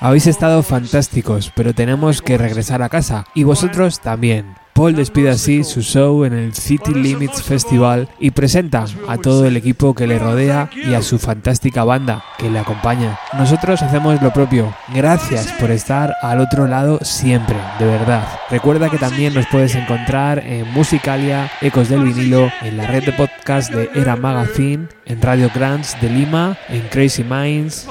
Habéis 0.00 0.26
estado 0.26 0.62
fantásticos, 0.62 1.50
pero 1.54 1.72
tenemos 1.72 2.20
que 2.20 2.36
regresar 2.36 2.82
a 2.82 2.90
casa. 2.90 3.24
Y 3.34 3.44
vosotros 3.44 4.00
también. 4.00 4.61
Paul 4.74 4.96
despide 4.96 5.28
así 5.28 5.64
su 5.64 5.82
show 5.82 6.24
en 6.24 6.32
el 6.32 6.54
City 6.54 6.94
Limits 6.94 7.42
Festival 7.42 8.08
y 8.18 8.30
presenta 8.30 8.86
a 9.06 9.18
todo 9.18 9.46
el 9.46 9.56
equipo 9.58 9.94
que 9.94 10.06
le 10.06 10.18
rodea 10.18 10.70
y 10.74 10.94
a 10.94 11.02
su 11.02 11.18
fantástica 11.18 11.84
banda 11.84 12.24
que 12.38 12.48
le 12.48 12.58
acompaña. 12.58 13.18
Nosotros 13.34 13.82
hacemos 13.82 14.22
lo 14.22 14.32
propio. 14.32 14.74
Gracias 14.94 15.52
por 15.60 15.70
estar 15.70 16.14
al 16.22 16.40
otro 16.40 16.66
lado 16.66 16.98
siempre, 17.02 17.56
de 17.78 17.84
verdad. 17.84 18.26
Recuerda 18.50 18.88
que 18.88 18.96
también 18.96 19.34
nos 19.34 19.46
puedes 19.46 19.74
encontrar 19.74 20.38
en 20.38 20.70
Musicalia, 20.72 21.50
Ecos 21.60 21.90
del 21.90 22.04
Vinilo, 22.04 22.50
en 22.62 22.78
la 22.78 22.86
red 22.86 23.04
de 23.04 23.12
podcast 23.12 23.70
de 23.72 23.90
Era 23.94 24.16
Magazine, 24.16 24.88
en 25.04 25.20
Radio 25.20 25.50
Grants 25.54 26.00
de 26.00 26.08
Lima, 26.08 26.56
en 26.70 26.80
Crazy 26.88 27.24
Minds 27.24 27.86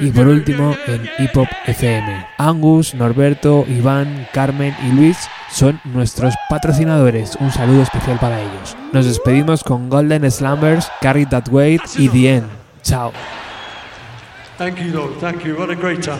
y 0.00 0.10
por 0.10 0.28
último 0.28 0.76
en 0.86 1.08
Hip 1.18 1.36
Hop 1.36 1.48
FM. 1.66 2.26
Angus, 2.36 2.94
Norberto, 2.94 3.64
Iván, 3.66 4.28
Carmen 4.32 4.74
y 4.86 4.92
Luis 4.92 5.16
son 5.50 5.80
nuestros 5.84 6.34
patrocinadores. 6.48 7.36
Un 7.40 7.50
saludo 7.52 7.82
especial 7.82 8.18
para 8.18 8.40
ellos. 8.40 8.76
Nos 8.92 9.06
despedimos 9.06 9.64
con 9.64 9.88
Golden 9.88 10.30
Slumbers, 10.30 10.90
Carry 11.00 11.26
That 11.26 11.48
Weight 11.50 11.82
y 11.96 12.08
The 12.08 12.36
End. 12.36 12.48
Chao. 12.82 13.12
Thank 14.58 14.78
you. 14.78 15.14
Thank 15.20 15.44
you. 15.44 15.56
What 15.56 15.70
a 15.70 15.74
great 15.74 16.02
time. 16.02 16.18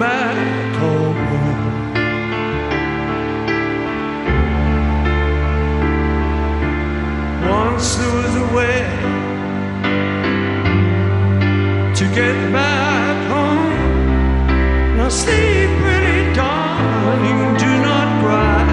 A. 0.00 0.93
there 8.54 8.64
way 8.66 8.80
to 11.94 12.04
get 12.14 12.52
back 12.52 13.16
home. 13.30 14.96
Now 14.96 15.08
sleep, 15.08 15.70
pretty 15.80 16.34
darling, 16.34 17.56
do 17.58 17.70
not 17.88 18.08
cry. 18.22 18.64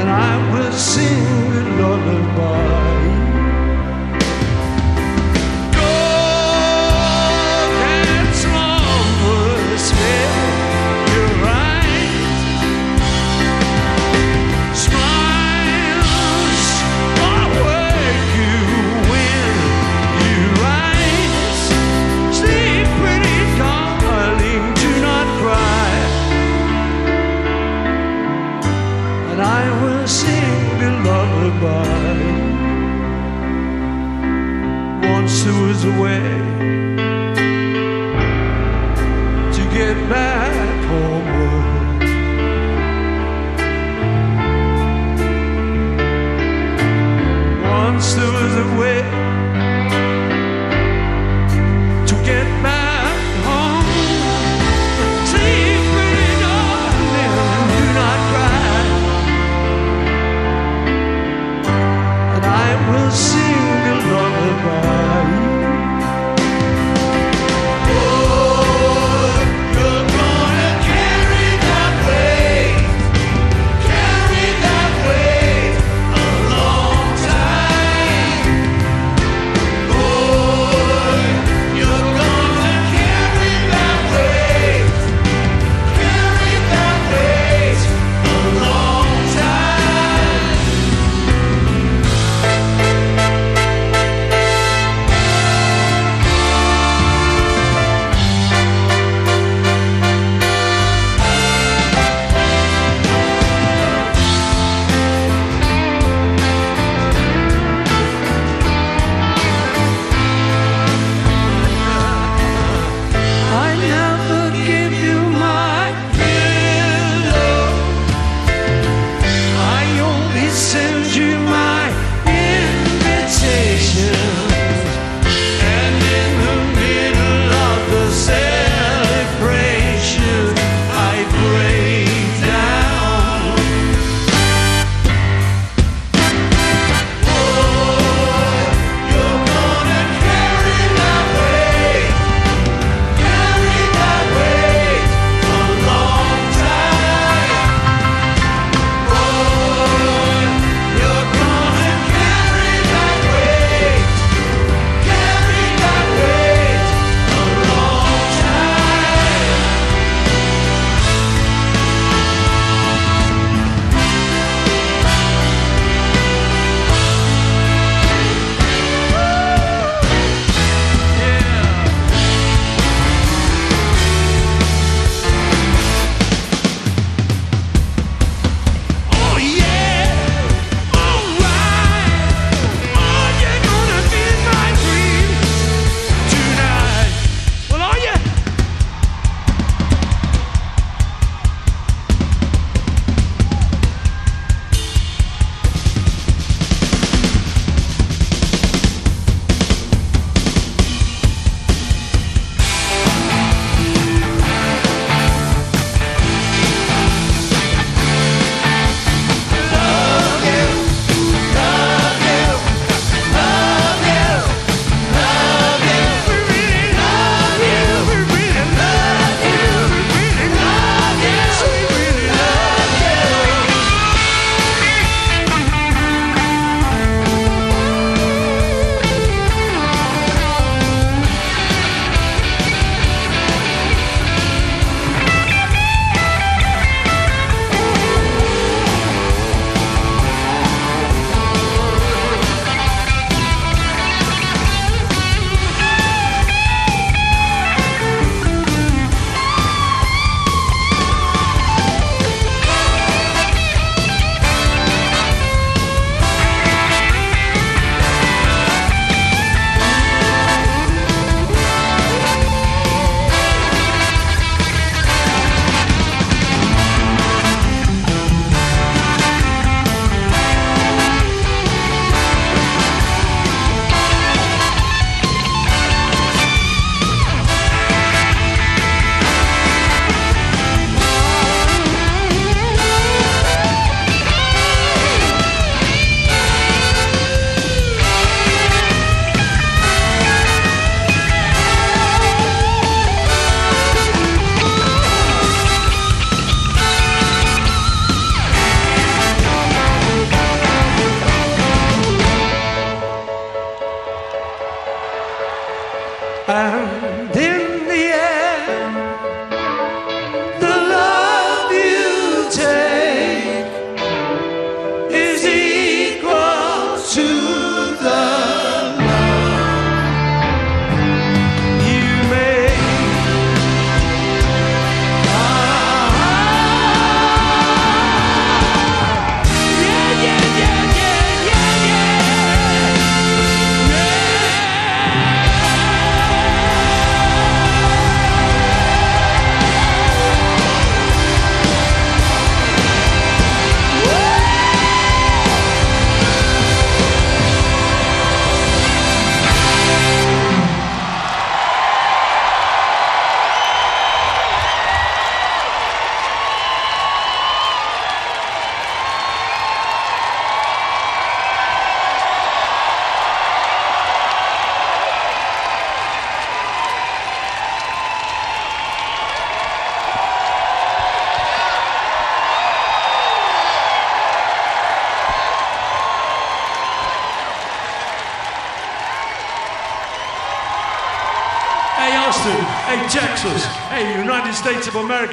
And 0.00 0.08
I 0.08 0.52
will 0.52 0.72
sing 0.72 1.52
a 1.52 1.80
lullaby. 1.80 2.27
Once 35.38 35.46
there 35.46 35.62
was 35.68 35.84
a 35.84 36.00
way 36.02 36.18
to 39.52 39.62
get 39.72 39.94
back 40.08 40.27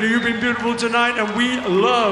You've 0.02 0.24
been 0.24 0.42
beautiful 0.42 0.76
tonight 0.76 1.18
and 1.18 1.36
we 1.38 1.58
love 1.62 2.05